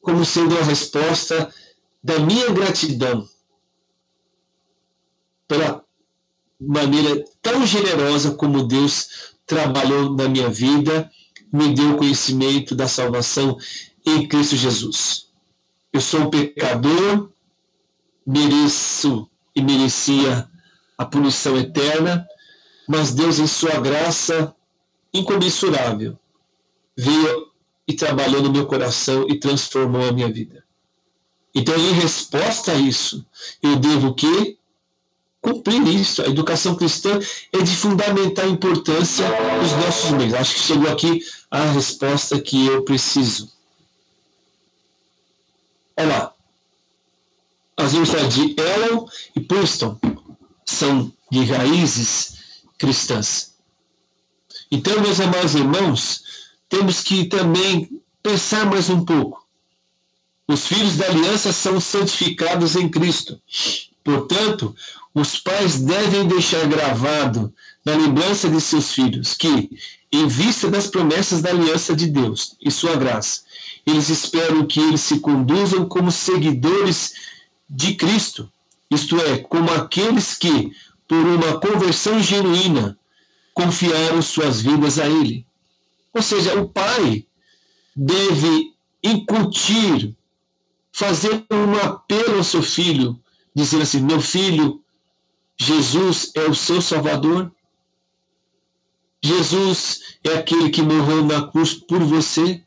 [0.00, 1.52] como sendo a resposta
[2.02, 3.28] da minha gratidão
[5.46, 5.84] pela
[6.60, 11.10] maneira tão generosa como Deus trabalhou na minha vida,
[11.52, 13.58] me deu conhecimento da salvação
[14.04, 15.28] em Cristo Jesus.
[15.92, 17.30] Eu sou um pecador,
[18.26, 20.48] mereço e merecia
[21.02, 22.26] a punição eterna,
[22.88, 24.54] mas Deus, em Sua graça
[25.12, 26.18] incomensurável,
[26.96, 27.52] veio
[27.86, 30.64] e trabalhou no meu coração e transformou a minha vida.
[31.54, 33.24] Então, em resposta a isso,
[33.62, 34.56] eu devo o quê?
[35.42, 36.22] cumprir isso.
[36.22, 37.18] A educação cristã
[37.52, 39.28] é de fundamental importância
[39.60, 40.32] nos nossos meios.
[40.34, 43.50] Acho que chegou aqui a resposta que eu preciso.
[45.96, 46.34] Olha lá.
[47.76, 49.98] As universidades de Ellon e Princeton
[50.72, 52.34] são de raízes
[52.78, 53.52] cristãs.
[54.70, 56.22] Então, meus amados irmãos,
[56.68, 59.46] temos que também pensar mais um pouco.
[60.48, 63.40] Os filhos da aliança são santificados em Cristo.
[64.02, 64.74] Portanto,
[65.14, 67.52] os pais devem deixar gravado
[67.84, 69.70] na lembrança de seus filhos que,
[70.10, 73.42] em vista das promessas da aliança de Deus e sua graça,
[73.86, 77.12] eles esperam que eles se conduzam como seguidores
[77.68, 78.50] de Cristo,
[78.94, 80.72] isto é, como aqueles que,
[81.08, 82.98] por uma conversão genuína,
[83.54, 85.46] confiaram suas vidas a Ele.
[86.12, 87.26] Ou seja, o pai
[87.94, 88.72] deve
[89.02, 90.14] incutir,
[90.92, 93.18] fazer um apelo ao seu filho,
[93.54, 94.82] dizendo assim: meu filho,
[95.58, 97.52] Jesus é o seu Salvador.
[99.24, 102.62] Jesus é aquele que morreu na cruz por você.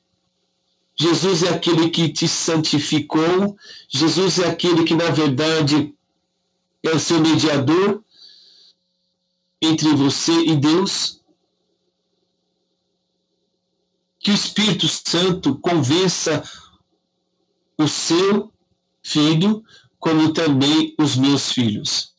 [0.97, 3.57] Jesus é aquele que te santificou.
[3.89, 5.93] Jesus é aquele que, na verdade,
[6.85, 8.03] é o seu mediador
[9.61, 11.21] entre você e Deus.
[14.19, 16.43] Que o Espírito Santo convença
[17.77, 18.51] o seu
[19.03, 19.63] filho,
[19.99, 22.13] como também os meus filhos.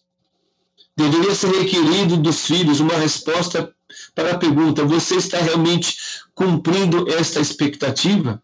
[0.97, 3.75] Deveria ser requerido dos filhos uma resposta
[4.15, 5.97] para a pergunta: você está realmente
[6.35, 8.43] cumprindo esta expectativa?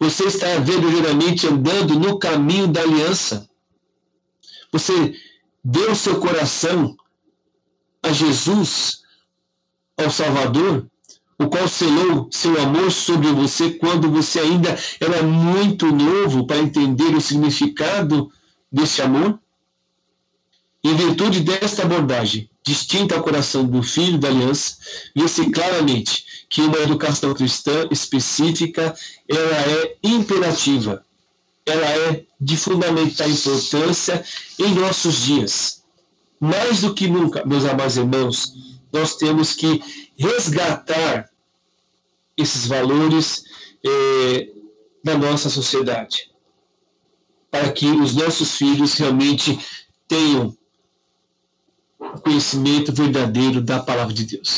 [0.00, 3.48] Você está verdadeiramente andando no caminho da aliança?
[4.72, 5.14] Você
[5.70, 6.96] deu seu coração
[8.02, 9.02] a Jesus,
[9.98, 10.86] ao Salvador,
[11.38, 17.14] o qual selou seu amor sobre você quando você ainda era muito novo para entender
[17.14, 18.32] o significado
[18.72, 19.38] desse amor?
[20.82, 24.78] Em virtude desta abordagem, distinta ao coração do filho da aliança,
[25.14, 28.96] vê-se claramente que uma educação cristã específica
[29.28, 31.04] ela é imperativa,
[31.68, 34.24] ela é de fundamental importância
[34.58, 35.82] em nossos dias.
[36.40, 38.52] Mais do que nunca, meus amados irmãos,
[38.92, 39.82] nós temos que
[40.16, 41.28] resgatar
[42.36, 43.44] esses valores
[43.84, 44.48] eh,
[45.02, 46.30] da nossa sociedade,
[47.50, 49.58] para que os nossos filhos realmente
[50.06, 50.56] tenham
[52.22, 54.46] conhecimento verdadeiro da palavra de Deus.